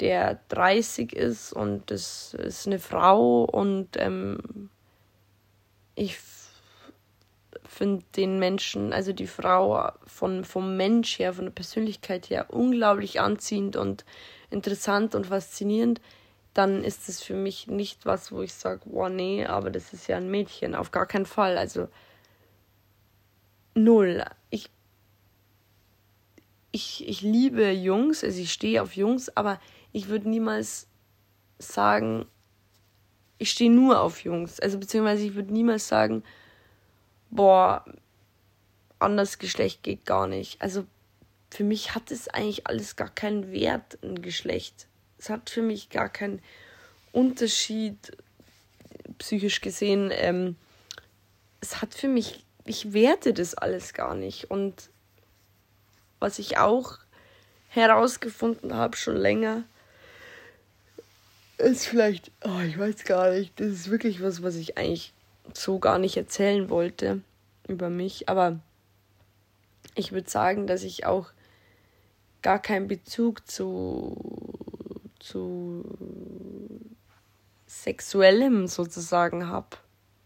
[0.00, 4.68] der 30 ist und das ist eine Frau und ähm,
[5.94, 6.18] ich
[7.76, 13.20] finde den Menschen, also die Frau von, vom Mensch her, von der Persönlichkeit her unglaublich
[13.20, 14.04] anziehend und
[14.50, 16.00] interessant und faszinierend,
[16.54, 20.06] dann ist es für mich nicht was, wo ich sage, boah, nee, aber das ist
[20.06, 21.58] ja ein Mädchen, auf gar keinen Fall.
[21.58, 21.88] Also
[23.74, 24.24] null.
[24.48, 24.70] Ich,
[26.72, 29.60] ich, ich liebe Jungs, also ich stehe auf Jungs, aber
[29.92, 30.88] ich würde niemals
[31.58, 32.24] sagen,
[33.36, 34.60] ich stehe nur auf Jungs.
[34.60, 36.22] Also beziehungsweise ich würde niemals sagen,
[37.30, 37.84] boah,
[38.98, 40.60] anders Geschlecht geht gar nicht.
[40.60, 40.86] Also
[41.50, 44.88] für mich hat es eigentlich alles gar keinen Wert, ein Geschlecht.
[45.18, 46.42] Es hat für mich gar keinen
[47.12, 48.16] Unterschied,
[49.18, 50.10] psychisch gesehen.
[50.12, 50.56] Ähm,
[51.60, 54.50] es hat für mich, ich werte das alles gar nicht.
[54.50, 54.90] Und
[56.18, 56.98] was ich auch
[57.68, 59.64] herausgefunden habe, schon länger,
[61.58, 65.14] ist vielleicht, oh, ich weiß gar nicht, das ist wirklich was, was ich eigentlich
[65.54, 67.22] so gar nicht erzählen wollte
[67.68, 68.58] über mich, aber
[69.94, 71.30] ich würde sagen, dass ich auch
[72.42, 74.52] gar keinen Bezug zu,
[75.18, 75.84] zu
[77.66, 79.76] sexuellem sozusagen habe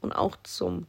[0.01, 0.87] und auch zum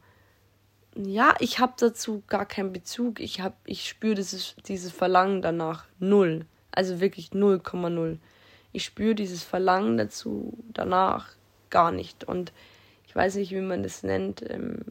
[0.94, 3.18] ja, ich habe dazu gar keinen Bezug.
[3.18, 8.18] Ich ich spüre dieses dieses Verlangen danach null, also wirklich 0,0
[8.72, 11.28] ich spüre dieses Verlangen dazu danach
[11.70, 12.24] gar nicht.
[12.24, 12.52] Und
[13.12, 14.42] ich weiß nicht, wie man das nennt.
[14.50, 14.86] Ähm,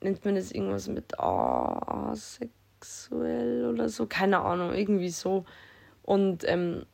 [0.00, 2.46] nennt man das irgendwas mit asexuell
[3.72, 4.06] oder so?
[4.06, 5.44] Keine Ahnung, irgendwie so.
[6.02, 6.86] Und ähm,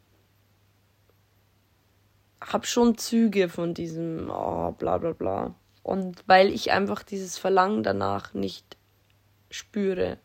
[2.43, 5.55] habe schon Züge von diesem oh, bla bla bla.
[5.83, 8.77] Und weil ich einfach dieses Verlangen danach nicht
[9.49, 10.19] spüre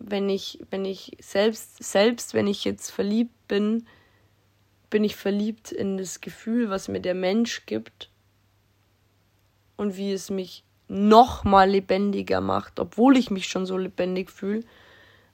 [0.00, 3.86] wenn ich, wenn ich selbst, selbst wenn ich jetzt verliebt bin,
[4.90, 8.10] bin ich verliebt in das Gefühl, was mir der Mensch gibt
[9.76, 14.64] und wie es mich noch mal lebendiger macht, obwohl ich mich schon so lebendig fühle.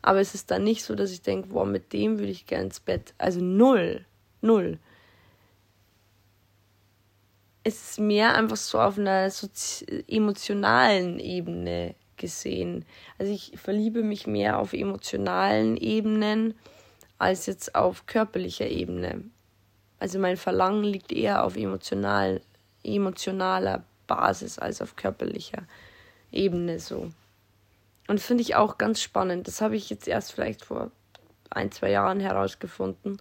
[0.03, 2.67] Aber es ist dann nicht so, dass ich denke, boah, mit dem würde ich gerne
[2.67, 3.15] ins Bett.
[3.17, 4.05] Also null,
[4.43, 4.79] null.
[7.65, 9.29] Es ist mehr einfach so auf einer
[10.07, 12.85] emotionalen Ebene gesehen.
[13.19, 16.55] Also ich verliebe mich mehr auf emotionalen Ebenen
[17.19, 19.25] als jetzt auf körperlicher Ebene.
[19.99, 22.41] Also mein Verlangen liegt eher auf emotional,
[22.85, 25.63] emotionaler Basis als auf körperlicher
[26.31, 27.11] Ebene so.
[28.09, 29.49] Und finde ich auch ganz spannend.
[29.49, 30.91] Das habe ich jetzt erst vielleicht vor
[31.51, 33.19] ein, zwei Jahren herausgefunden,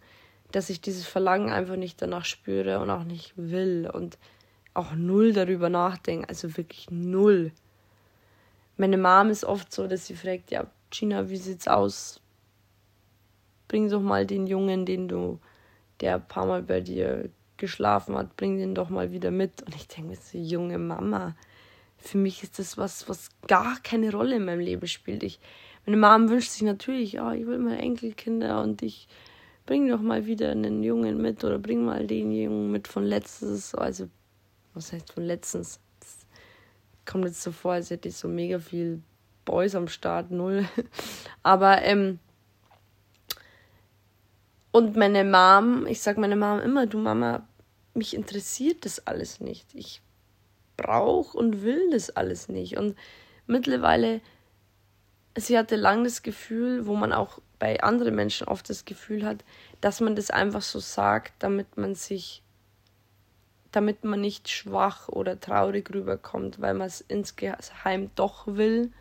[0.52, 4.18] dass ich dieses Verlangen einfach nicht danach spüre und auch nicht will und
[4.74, 6.30] auch null darüber nachdenke.
[6.30, 7.52] Also wirklich null.
[8.78, 12.20] Meine Mom ist oft so, dass sie fragt, ja, Gina, wie sieht's aus?
[13.68, 15.40] Bring doch mal den Jungen, den du,
[16.02, 19.62] der ein paar Mal bei dir geschlafen hat, bring den doch mal wieder mit.
[19.64, 21.36] Und ich denke mir so, junge Mama,
[21.98, 25.24] für mich ist das was, was gar keine Rolle in meinem Leben spielt.
[25.24, 25.40] Ich,
[25.86, 29.08] meine Mom wünscht sich natürlich, ja, ich will mal Enkelkinder und ich
[29.66, 33.74] bring doch mal wieder einen Jungen mit oder bring mal den Jungen mit von letztes,
[33.74, 34.10] also
[34.74, 35.80] was heißt von letztens?
[37.06, 39.02] kommt jetzt so vor, als hätte ich so mega viel
[39.46, 40.68] Boys am Start, null.
[41.44, 42.20] Aber, ähm,
[44.76, 47.48] und meine Mom, ich sag meine Mom immer, du Mama,
[47.94, 49.74] mich interessiert das alles nicht.
[49.74, 50.02] Ich
[50.76, 52.76] brauche und will das alles nicht.
[52.76, 52.98] Und
[53.48, 54.20] mittlerweile,
[55.38, 59.46] sie hatte lang das Gefühl, wo man auch bei anderen Menschen oft das Gefühl hat,
[59.80, 62.44] dass man das einfach so sagt, damit man sich
[63.72, 68.92] damit man nicht schwach oder traurig rüberkommt, weil man es insgeheim doch will.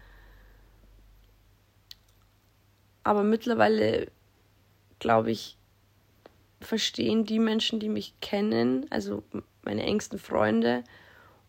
[3.03, 4.07] Aber mittlerweile,
[5.01, 5.59] glaube ich,
[6.65, 9.23] verstehen die Menschen, die mich kennen, also
[9.63, 10.85] meine engsten Freunde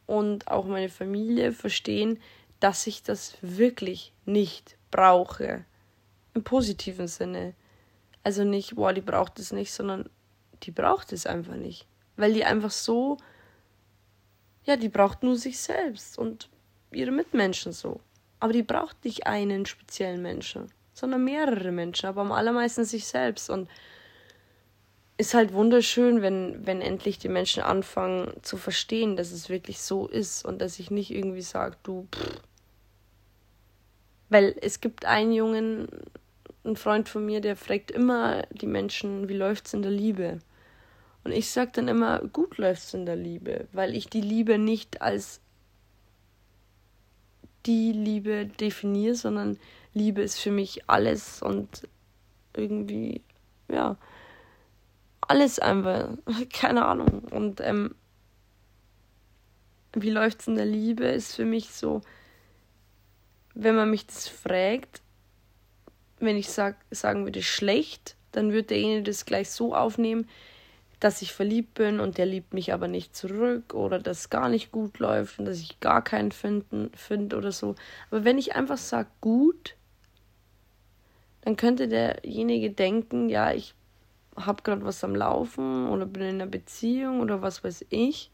[0.05, 2.19] und auch meine Familie, verstehen,
[2.59, 5.65] dass ich das wirklich nicht brauche.
[6.33, 7.53] Im positiven Sinne.
[8.23, 10.09] Also nicht, boah, die braucht es nicht, sondern
[10.63, 11.87] die braucht es einfach nicht.
[12.17, 13.17] Weil die einfach so,
[14.63, 16.49] ja, die braucht nur sich selbst und
[16.91, 17.99] ihre Mitmenschen so.
[18.39, 23.49] Aber die braucht nicht einen speziellen Menschen, sondern mehrere Menschen, aber am allermeisten sich selbst.
[23.49, 23.69] Und
[25.17, 30.07] ist halt wunderschön, wenn, wenn endlich die Menschen anfangen zu verstehen, dass es wirklich so
[30.07, 32.41] ist und dass ich nicht irgendwie sage, du, pff.
[34.29, 35.87] Weil es gibt einen Jungen,
[36.65, 40.39] ein Freund von mir, der fragt immer die Menschen, wie läuft's in der Liebe?
[41.23, 45.01] Und ich sage dann immer, gut läuft's in der Liebe, weil ich die Liebe nicht
[45.01, 45.39] als
[47.65, 49.57] die Liebe definiere, sondern
[49.93, 51.87] Liebe ist für mich alles und
[52.53, 53.21] irgendwie,
[53.69, 53.97] ja,
[55.29, 56.09] alles einfach.
[56.53, 57.23] Keine Ahnung.
[57.31, 57.95] Und ähm,
[59.93, 62.01] wie läuft's in der Liebe, ist für mich so,
[63.53, 65.01] wenn man mich das fragt,
[66.19, 70.27] wenn ich sag, sagen würde schlecht, dann würde derjenige das gleich so aufnehmen,
[70.99, 74.49] dass ich verliebt bin und der liebt mich aber nicht zurück oder dass es gar
[74.49, 77.75] nicht gut läuft und dass ich gar keinen finden finde oder so.
[78.11, 79.75] Aber wenn ich einfach sage gut,
[81.41, 83.74] dann könnte derjenige denken, ja, ich
[84.35, 88.31] habe gerade was am Laufen oder bin in einer Beziehung oder was weiß ich.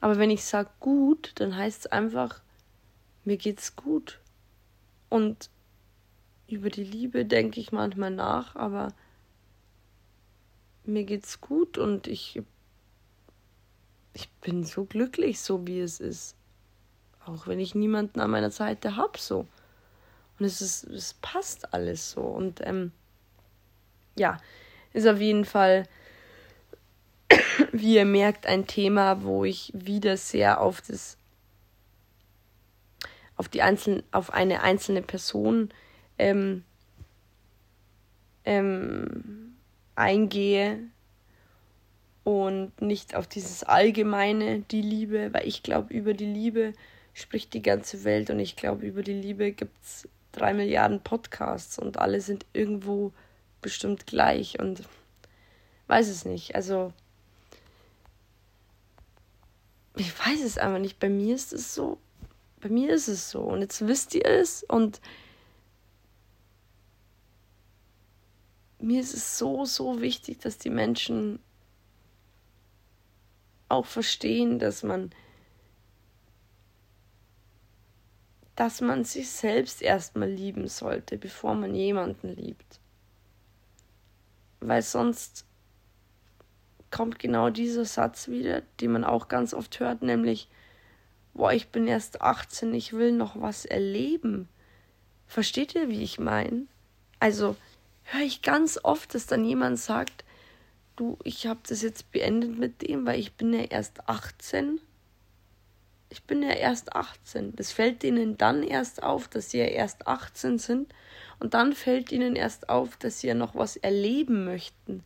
[0.00, 2.42] Aber wenn ich sage gut, dann heißt es einfach,
[3.24, 4.20] mir geht's gut.
[5.08, 5.50] Und
[6.48, 8.92] über die Liebe denke ich manchmal nach, aber
[10.84, 12.40] mir geht's gut und ich,
[14.12, 16.36] ich bin so glücklich, so wie es ist.
[17.24, 19.48] Auch wenn ich niemanden an meiner Seite habe, so.
[20.38, 22.20] Und es ist, es passt alles so.
[22.20, 22.92] Und ähm,
[24.16, 24.38] ja,
[24.96, 25.84] ist auf jeden Fall,
[27.72, 31.18] wie ihr merkt, ein Thema, wo ich wieder sehr auf das,
[33.36, 35.68] auf die einzelne, auf eine einzelne Person
[36.18, 36.64] ähm,
[38.44, 39.56] ähm,
[39.94, 40.78] eingehe
[42.24, 46.72] und nicht auf dieses Allgemeine, die Liebe, weil ich glaube, über die Liebe
[47.12, 51.78] spricht die ganze Welt und ich glaube, über die Liebe gibt es drei Milliarden Podcasts
[51.78, 53.12] und alle sind irgendwo
[53.66, 54.84] bestimmt gleich und
[55.88, 56.54] weiß es nicht.
[56.54, 56.92] Also
[59.96, 61.00] ich weiß es einfach nicht.
[61.00, 61.98] Bei mir ist es so.
[62.60, 63.40] Bei mir ist es so.
[63.40, 65.00] Und jetzt wisst ihr es und
[68.78, 71.40] mir ist es so, so wichtig, dass die Menschen
[73.68, 75.10] auch verstehen, dass man,
[78.54, 82.78] dass man sich selbst erstmal lieben sollte, bevor man jemanden liebt.
[84.60, 85.44] Weil sonst
[86.90, 90.48] kommt genau dieser Satz wieder, den man auch ganz oft hört, nämlich,
[91.34, 94.48] boah, ich bin erst 18, ich will noch was erleben.
[95.26, 96.66] Versteht ihr, wie ich meine?
[97.18, 97.56] Also,
[98.04, 100.24] höre ich ganz oft, dass dann jemand sagt,
[100.96, 104.80] du, ich habe das jetzt beendet mit dem, weil ich bin ja erst 18.
[106.08, 107.54] Ich bin ja erst 18.
[107.56, 110.94] Das fällt ihnen dann erst auf, dass sie ja erst 18 sind.
[111.38, 115.02] Und dann fällt ihnen erst auf, dass sie ja noch was erleben möchten.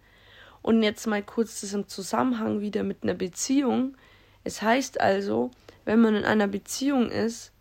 [0.62, 3.96] Und jetzt mal kurz das im Zusammenhang wieder mit einer Beziehung.
[4.44, 5.50] Es heißt also,
[5.84, 7.52] wenn man in einer Beziehung ist,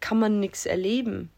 [0.00, 1.30] kann man nichts erleben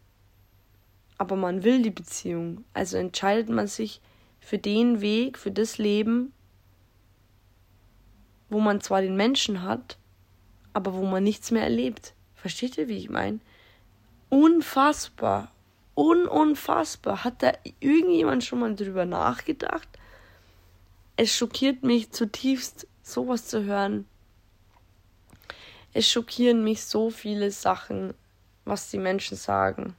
[1.18, 2.64] aber man will die Beziehung.
[2.74, 4.00] Also entscheidet man sich
[4.40, 6.32] für den Weg, für das Leben,
[8.48, 9.98] wo man zwar den Menschen hat,
[10.72, 12.14] aber wo man nichts mehr erlebt.
[12.34, 13.40] Versteht ihr, wie ich meine?
[14.36, 15.50] Unfassbar.
[15.94, 17.24] Un unfassbar.
[17.24, 19.88] Hat da irgendjemand schon mal drüber nachgedacht?
[21.16, 24.06] Es schockiert mich zutiefst, sowas zu hören.
[25.94, 28.12] Es schockieren mich so viele Sachen,
[28.66, 29.96] was die Menschen sagen.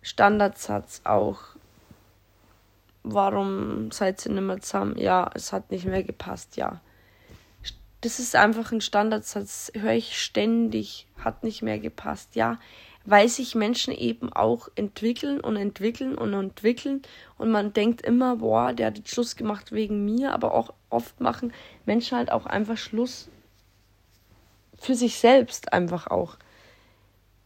[0.00, 1.38] Standardsatz auch.
[3.04, 4.98] Warum seid ihr nicht mehr zusammen?
[4.98, 6.80] Ja, es hat nicht mehr gepasst, ja.
[8.02, 12.58] Das ist einfach ein Standardsatz, höre ich ständig, hat nicht mehr gepasst, ja.
[13.04, 17.02] Weil sich Menschen eben auch entwickeln und entwickeln und entwickeln
[17.38, 21.52] und man denkt immer, boah, der hat Schluss gemacht wegen mir, aber auch oft machen
[21.86, 23.28] Menschen halt auch einfach Schluss
[24.78, 26.36] für sich selbst einfach auch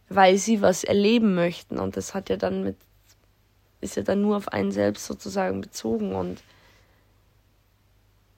[0.08, 1.78] weil sie was erleben möchten.
[1.78, 2.76] Und das hat ja dann mit,
[3.80, 6.42] ist ja dann nur auf einen selbst sozusagen bezogen und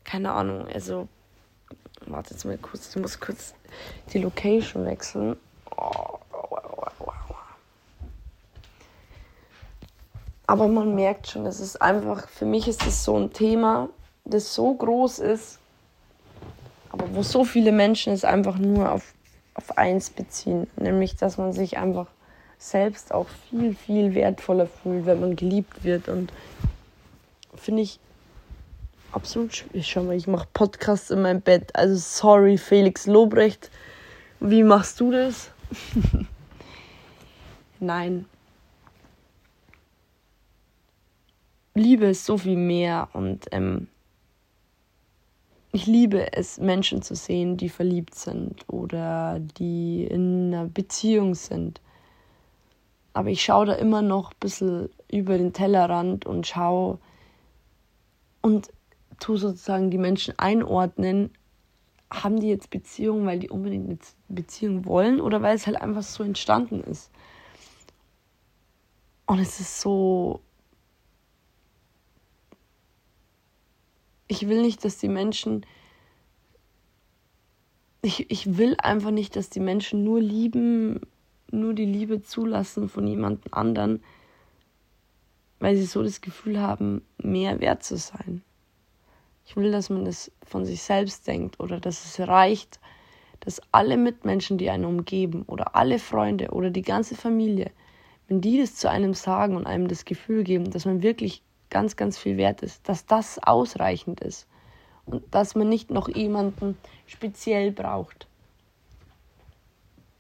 [0.05, 1.09] keine Ahnung, also,
[2.11, 3.55] warte jetzt mal kurz, ich muss kurz
[4.13, 5.37] die Location wechseln.
[10.47, 13.91] Aber man merkt schon, es ist einfach, für mich ist es so ein Thema,
[14.25, 15.59] das so groß ist,
[16.91, 19.15] aber wo so viele Menschen es einfach nur auf
[19.59, 22.07] auf eins beziehen, nämlich dass man sich einfach
[22.59, 26.09] selbst auch viel, viel wertvoller fühlt, wenn man geliebt wird.
[26.09, 26.33] Und
[27.57, 27.99] finde ich
[29.13, 29.87] absolut schwierig.
[29.87, 31.75] Schau mal, ich mache Podcasts in meinem Bett.
[31.75, 33.71] Also sorry, Felix Lobrecht.
[34.41, 35.51] Wie machst du das?
[37.81, 38.27] Nein.
[41.75, 43.89] Liebe ist so viel mehr und ähm,
[45.71, 51.81] ich liebe es, Menschen zu sehen, die verliebt sind oder die in einer Beziehung sind.
[53.13, 56.99] Aber ich schaue da immer noch ein bisschen über den Tellerrand und schaue
[58.41, 58.71] und
[59.19, 61.31] tue sozusagen die Menschen einordnen.
[62.11, 63.99] Haben die jetzt Beziehungen, weil die unbedingt eine
[64.29, 67.11] Beziehung wollen oder weil es halt einfach so entstanden ist?
[69.27, 70.41] Und es ist so
[74.29, 75.67] ich will nicht, dass die Menschen.
[78.03, 81.01] Ich, ich will einfach nicht, dass die Menschen nur lieben,
[81.51, 84.05] nur die Liebe zulassen von jemand anderen,
[85.59, 88.43] weil sie so das Gefühl haben, mehr wert zu sein.
[89.49, 92.79] Ich will, dass man das von sich selbst denkt oder dass es reicht,
[93.41, 97.71] dass alle Mitmenschen, die einen umgeben oder alle Freunde oder die ganze Familie,
[98.29, 101.97] wenn die das zu einem sagen und einem das Gefühl geben, dass man wirklich ganz,
[101.97, 104.47] ganz viel wert ist, dass das ausreichend ist
[105.07, 106.77] und dass man nicht noch jemanden
[107.07, 108.27] speziell braucht.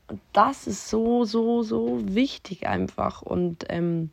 [0.06, 3.20] Und das ist so, so, so wichtig einfach.
[3.20, 4.08] Und ähm,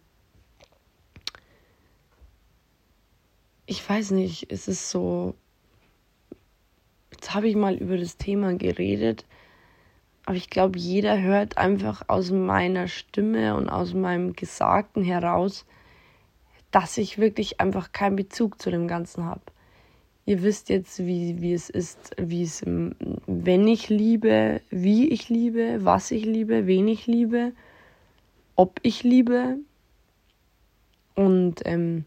[3.65, 5.35] ich weiß nicht, es ist so,
[7.11, 9.25] jetzt habe ich mal über das Thema geredet,
[10.25, 15.65] aber ich glaube, jeder hört einfach aus meiner Stimme und aus meinem Gesagten heraus,
[16.71, 19.41] dass ich wirklich einfach keinen Bezug zu dem Ganzen habe.
[20.25, 25.85] Ihr wisst jetzt, wie, wie es ist, wie es, wenn ich liebe, wie ich liebe,
[25.85, 27.53] was ich liebe, wen ich liebe,
[28.55, 29.57] ob ich liebe.
[31.13, 32.05] Und ähm,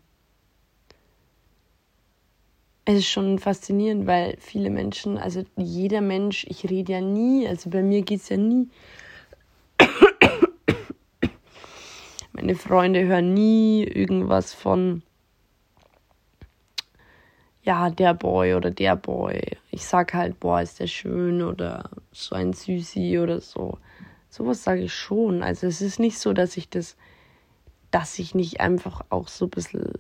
[2.89, 7.68] es ist schon faszinierend, weil viele Menschen, also jeder Mensch, ich rede ja nie, also
[7.68, 8.70] bei mir geht es ja nie
[12.32, 15.03] Meine Freunde hören nie irgendwas von,
[17.62, 19.59] ja, der Boy oder der Boy.
[19.70, 23.76] Ich sag halt, boah, ist der schön oder so ein Süßi oder so.
[24.30, 25.43] Sowas sage ich schon.
[25.43, 26.97] Also es ist nicht so, dass ich das,
[27.91, 29.93] dass ich nicht einfach auch so ein bisschen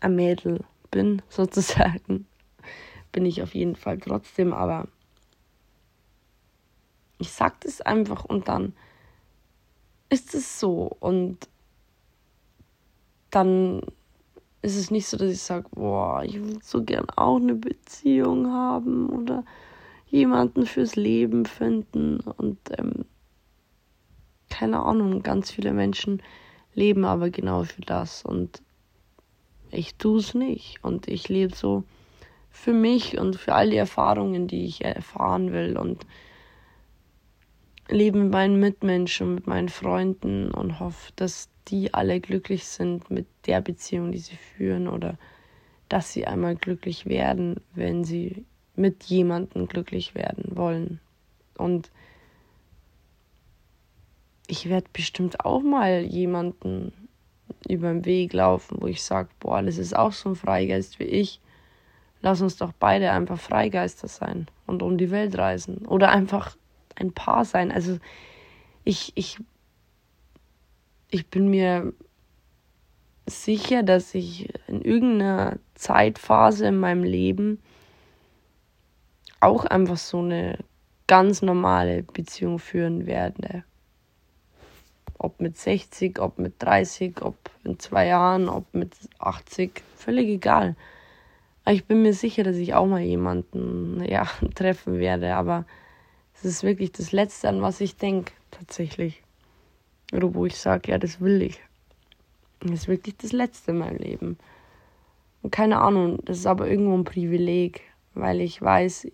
[0.00, 2.26] ein Mädel bin, sozusagen.
[3.12, 4.86] Bin ich auf jeden Fall trotzdem, aber
[7.18, 8.74] ich sag das einfach und dann
[10.08, 10.96] ist es so.
[11.00, 11.48] Und
[13.30, 13.82] dann
[14.62, 18.52] ist es nicht so, dass ich sage, boah, ich würde so gern auch eine Beziehung
[18.52, 19.44] haben oder
[20.08, 22.20] jemanden fürs Leben finden.
[22.20, 23.04] Und ähm,
[24.50, 26.22] keine Ahnung, ganz viele Menschen
[26.74, 28.24] leben aber genau für das.
[28.24, 28.62] Und
[29.70, 30.82] ich tue es nicht.
[30.82, 31.84] Und ich lebe so
[32.50, 35.76] für mich und für all die Erfahrungen, die ich erfahren will.
[35.76, 36.06] Und
[37.88, 43.26] lebe mit meinen Mitmenschen, mit meinen Freunden und hoffe, dass die alle glücklich sind mit
[43.46, 45.18] der Beziehung, die sie führen oder
[45.88, 48.44] dass sie einmal glücklich werden, wenn sie
[48.76, 51.00] mit jemandem glücklich werden wollen.
[51.56, 51.90] Und
[54.46, 56.92] ich werde bestimmt auch mal jemanden
[57.70, 61.04] über den Weg laufen, wo ich sage, boah, das ist auch so ein Freigeist wie
[61.04, 61.40] ich.
[62.22, 65.86] Lass uns doch beide einfach Freigeister sein und um die Welt reisen.
[65.86, 66.56] Oder einfach
[66.96, 67.72] ein Paar sein.
[67.72, 67.98] Also
[68.84, 69.38] ich, ich,
[71.10, 71.92] ich bin mir
[73.26, 77.62] sicher, dass ich in irgendeiner Zeitphase in meinem Leben
[79.40, 80.58] auch einfach so eine
[81.06, 83.64] ganz normale Beziehung führen werde.
[85.22, 90.76] Ob mit 60, ob mit 30, ob in zwei Jahren, ob mit 80, völlig egal.
[91.68, 95.66] Ich bin mir sicher, dass ich auch mal jemanden ja, treffen werde, aber
[96.32, 99.22] das ist wirklich das Letzte, an was ich denke, tatsächlich.
[100.14, 101.60] Oder wo ich sage, ja, das will ich.
[102.60, 104.38] Das ist wirklich das Letzte in meinem Leben.
[105.42, 107.82] Und keine Ahnung, das ist aber irgendwo ein Privileg,
[108.14, 109.06] weil ich weiß,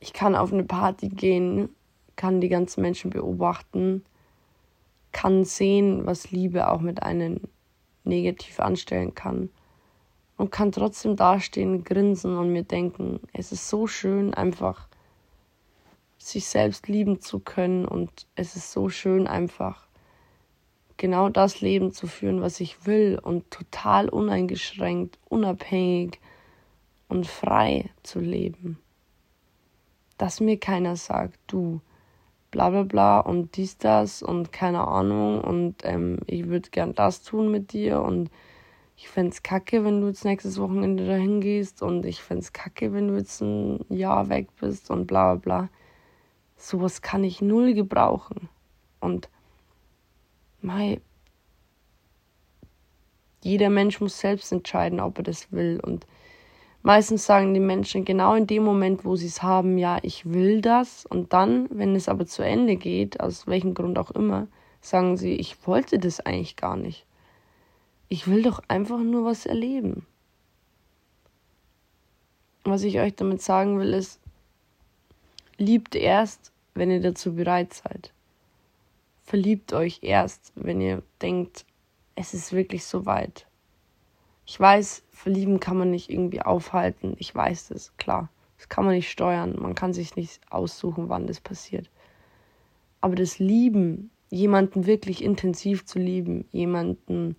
[0.00, 1.70] ich kann auf eine Party gehen,
[2.22, 4.04] kann die ganzen Menschen beobachten,
[5.10, 7.40] kann sehen, was Liebe auch mit einem
[8.04, 9.50] negativ anstellen kann
[10.36, 14.86] und kann trotzdem dastehen, grinsen und mir denken, es ist so schön, einfach
[16.16, 19.88] sich selbst lieben zu können und es ist so schön, einfach
[20.98, 26.20] genau das Leben zu führen, was ich will und total uneingeschränkt, unabhängig
[27.08, 28.78] und frei zu leben.
[30.18, 31.80] Dass mir keiner sagt, du,
[32.52, 37.22] bla bla bla und dies, das und keine Ahnung und ähm, ich würde gern das
[37.22, 38.30] tun mit dir und
[38.96, 42.52] ich fände es kacke, wenn du jetzt nächstes Wochenende dahin gehst und ich fände es
[42.52, 45.68] kacke, wenn du jetzt ein Jahr weg bist und bla bla bla.
[46.56, 48.48] Sowas kann ich null gebrauchen.
[49.00, 49.28] Und
[50.60, 51.00] mei,
[53.42, 55.80] jeder Mensch muss selbst entscheiden, ob er das will.
[55.82, 56.06] Und
[56.82, 60.60] meistens sagen die Menschen genau in dem Moment, wo sie es haben, ja, ich will
[60.60, 61.06] das.
[61.06, 64.48] Und dann, wenn es aber zu Ende geht, aus welchem Grund auch immer,
[64.80, 67.06] sagen sie, ich wollte das eigentlich gar nicht.
[68.08, 70.06] Ich will doch einfach nur was erleben.
[72.64, 74.20] Was ich euch damit sagen will, ist,
[75.56, 78.12] liebt erst, wenn ihr dazu bereit seid.
[79.24, 81.64] Verliebt euch erst, wenn ihr denkt,
[82.14, 83.46] es ist wirklich so weit.
[84.52, 87.14] Ich weiß, verlieben kann man nicht irgendwie aufhalten.
[87.16, 88.28] Ich weiß das, klar.
[88.58, 89.56] Das kann man nicht steuern.
[89.58, 91.88] Man kann sich nicht aussuchen, wann das passiert.
[93.00, 97.34] Aber das Lieben, jemanden wirklich intensiv zu lieben, jemanden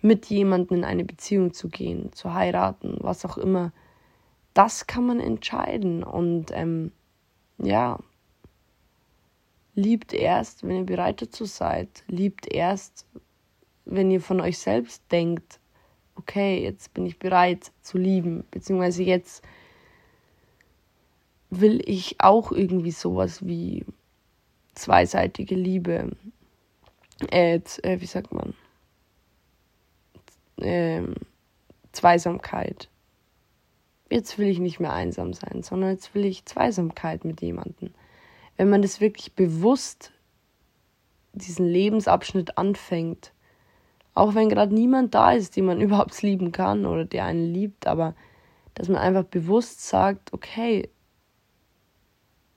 [0.00, 3.70] mit jemandem in eine Beziehung zu gehen, zu heiraten, was auch immer,
[4.54, 6.02] das kann man entscheiden.
[6.02, 6.92] Und ähm,
[7.58, 7.98] ja,
[9.74, 12.04] liebt erst, wenn ihr bereit dazu seid.
[12.06, 13.04] Liebt erst,
[13.84, 15.60] wenn ihr von euch selbst denkt,
[16.18, 19.42] okay, jetzt bin ich bereit zu lieben, beziehungsweise jetzt
[21.50, 23.86] will ich auch irgendwie sowas wie
[24.74, 26.10] zweiseitige Liebe,
[27.30, 28.54] äh, wie sagt man,
[30.60, 31.02] äh,
[31.92, 32.88] Zweisamkeit.
[34.10, 37.92] Jetzt will ich nicht mehr einsam sein, sondern jetzt will ich Zweisamkeit mit jemandem.
[38.56, 40.12] Wenn man das wirklich bewusst
[41.32, 43.32] diesen Lebensabschnitt anfängt,
[44.18, 47.86] auch wenn gerade niemand da ist, den man überhaupt lieben kann oder der einen liebt,
[47.86, 48.14] aber
[48.74, 50.90] dass man einfach bewusst sagt, okay,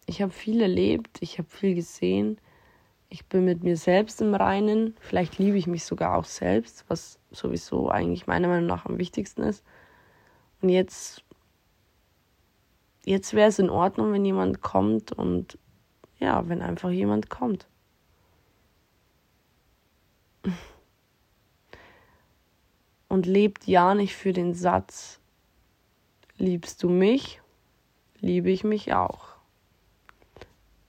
[0.05, 2.39] ich habe viel erlebt, ich habe viel gesehen,
[3.09, 7.20] ich bin mit mir selbst im Reinen, vielleicht liebe ich mich sogar auch selbst, was
[7.30, 9.64] sowieso eigentlich meiner Meinung nach am wichtigsten ist.
[10.62, 11.24] Und jetzt,
[13.05, 15.57] jetzt wäre es in Ordnung, wenn jemand kommt und
[16.20, 17.68] ja, wenn einfach jemand kommt.
[23.12, 25.20] und lebt ja nicht für den Satz,
[26.38, 27.41] liebst du mich,
[28.22, 29.36] liebe ich mich auch.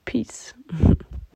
[0.04, 0.54] Peace.